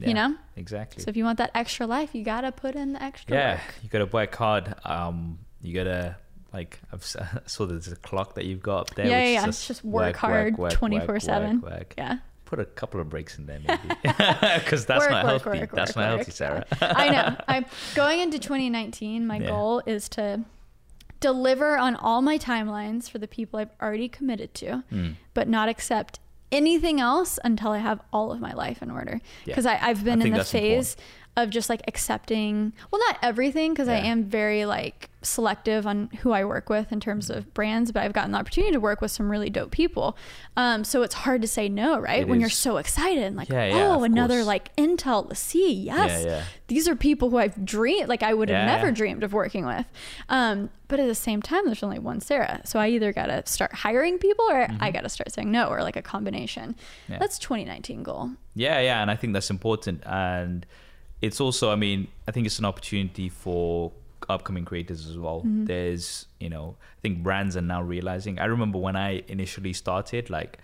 [0.00, 0.36] you know?
[0.54, 1.02] exactly.
[1.02, 3.74] so if you want that extra life you gotta put in the extra yeah, work.
[3.82, 4.74] you gotta work hard.
[4.84, 6.16] Um, you gotta
[6.52, 9.06] like I've saw there's a clock that you've got up there.
[9.06, 9.46] yeah yeah, yeah.
[9.48, 11.94] It's just work, hard work, 24 work, 7 work, work.
[11.98, 15.58] yeah Put a couple of breaks in there, maybe, because that's Work, not work, healthy.
[15.60, 16.64] work, that's not healthy, Sara.
[16.80, 17.36] I know.
[17.46, 19.26] I'm going into 2019.
[19.26, 19.48] My Yeah.
[19.48, 20.40] goal is to
[21.20, 25.08] deliver on all my timelines for the people I've already committed to, Hmm.
[25.34, 26.20] but not accept
[26.50, 29.20] anything else until I have all of my life in order.
[29.44, 29.54] Yeah.
[29.54, 30.96] Because I've been I in the phase
[31.38, 36.32] of just like accepting, well, not everything, because I am very like selective on who
[36.32, 39.10] I work with in terms of brands, but I've gotten the opportunity to work with
[39.10, 40.16] some really dope people.
[40.56, 42.22] Um, so it's hard to say no, right?
[42.22, 44.46] It when you're so excited and like, Yeah, yeah, oh, another course.
[44.46, 45.72] like Intel see.
[45.74, 46.24] Yes.
[46.24, 46.44] yeah.
[46.66, 48.94] These are people who I've dreamed, like I would have Yeah, never yeah.
[48.94, 49.86] dreamed of working with.
[50.28, 52.62] Um, but at the same time, there's only one Sara.
[52.64, 55.68] So I either got to start hiring people or I got to start saying no
[55.68, 56.74] or like a combination.
[56.74, 57.12] Mm-hmm.
[57.12, 57.18] Yeah.
[57.20, 58.30] That's 2019 goal.
[58.54, 60.02] Yeah, yeah, and I think that's important.
[60.06, 60.66] And
[61.20, 63.92] it's also, I mean, I think it's an opportunity for
[64.28, 65.38] upcoming creators as well.
[65.40, 65.64] Mm-hmm.
[65.64, 68.38] There's, you know, I think brands are now realizing.
[68.38, 70.58] I remember when I initially started, like,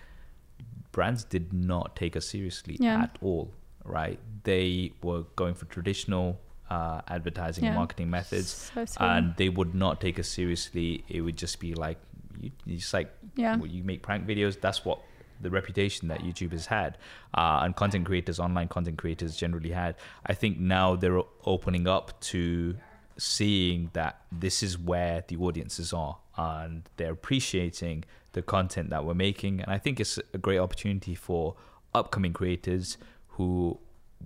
[0.91, 3.03] brands did not take us seriously Yeah.
[3.03, 3.51] at all,
[3.83, 4.19] right?
[4.43, 6.39] They were going for traditional
[6.69, 7.77] uh, advertising and Yeah.
[7.79, 11.03] marketing methods, So and they would not take us seriously.
[11.07, 11.99] It would just be like,
[12.41, 13.61] you, just like, Yeah.
[13.63, 14.59] you make prank videos.
[14.59, 14.99] That's what
[15.45, 16.97] the reputation that YouTube has had,
[17.35, 19.95] uh, and content creators, online content creators generally had.
[20.25, 22.75] I think now they're opening up to
[23.17, 29.13] seeing that this is where the audiences are, and they're appreciating the content that we're
[29.13, 29.61] making.
[29.61, 31.55] And I think it's a great opportunity for
[31.93, 32.97] upcoming creators
[33.29, 33.77] who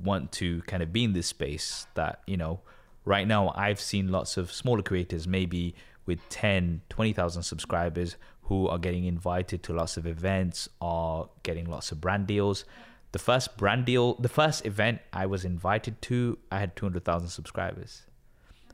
[0.01, 2.61] want to kind of be in this space that you know
[3.05, 8.15] right now i've seen lots of smaller creators maybe with 10 20000 subscribers
[8.49, 12.65] who are getting invited to lots of events are getting lots of brand deals.
[13.11, 18.03] The first brand deal the first event i was invited to i had 200000 subscribers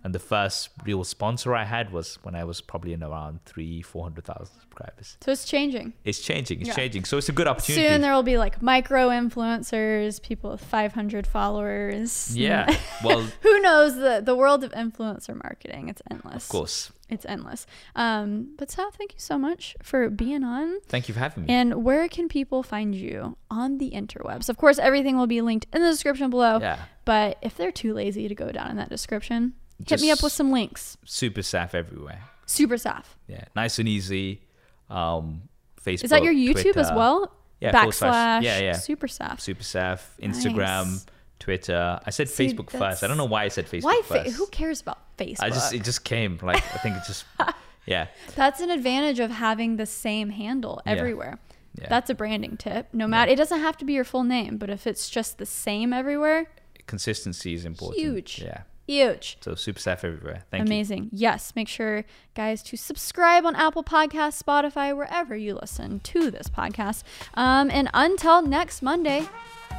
[0.06, 3.82] and the first real sponsor i had was when i was probably in around 3
[3.82, 5.88] 400000 subscribers So it's changing.
[6.10, 6.76] it's changing it's Yeah.
[6.82, 10.64] changing so it's a good opportunity Soon there will be like micro influencers, people with
[10.64, 12.36] 500 followers.
[12.38, 12.66] yeah
[13.04, 15.90] well Who knows the the world of influencer marketing?
[15.90, 16.44] It's endless.
[16.46, 16.78] of course
[17.16, 17.62] It's endless.
[17.96, 18.30] Um,
[18.60, 20.68] but Saf, thank you so much for being on.
[20.94, 24.50] thank you for having me And where can people find you on the interwebs?
[24.50, 26.60] Of course, everything will be linked in the description below.
[26.60, 29.54] yeah But if they're too lazy to go down in that description,
[29.88, 30.98] hit me up with some links.
[31.06, 32.22] super saf everywhere.
[32.48, 33.06] Super Saf.
[33.28, 34.42] Yeah, nice and easy.
[34.90, 35.50] Um,
[35.84, 36.04] Facebook.
[36.04, 37.32] Is that your YouTube as well?
[37.60, 37.94] Yeah, Backslash.
[37.96, 38.74] slash- yeah, yeah.
[38.74, 39.40] Super Saf.
[39.42, 40.02] Super saf.
[40.22, 41.06] Instagram, Nice.
[41.40, 42.00] Twitter.
[42.06, 43.04] I said See, Facebook first.
[43.04, 44.02] I don't know why I said Facebook Why?
[44.06, 44.36] Fa- first.
[44.38, 45.42] who cares about Facebook?
[45.42, 47.26] I just it just came like I think it just
[47.88, 51.40] yeah That's an advantage of having the same handle everywhere.
[51.80, 51.88] yeah.
[51.90, 52.88] That's a branding tip.
[52.94, 55.46] No matter, it doesn't have to be your full name, but if it's just the
[55.48, 56.46] same everywhere,
[56.86, 58.00] consistency is important.
[58.02, 58.40] Huge.
[58.44, 58.62] Yeah.
[58.86, 59.38] Huge.
[59.42, 60.44] So super saf everywhere.
[60.52, 60.66] Thank you.
[60.68, 61.10] Amazing.
[61.12, 61.54] Yes.
[61.56, 62.06] Make sure,
[62.36, 67.04] guys, to subscribe on Apple Podcasts, Spotify, wherever you listen to this podcast.
[67.34, 69.28] Um, and until next Monday,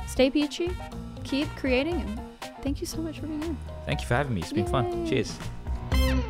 [0.06, 0.76] stay peachy,
[1.24, 2.20] keep creating, and
[2.62, 3.56] thank you so much for being here.
[3.84, 4.42] Thank you for having me.
[4.42, 5.06] It's been fun.
[5.06, 5.24] Yay.
[5.24, 6.22] Cheers.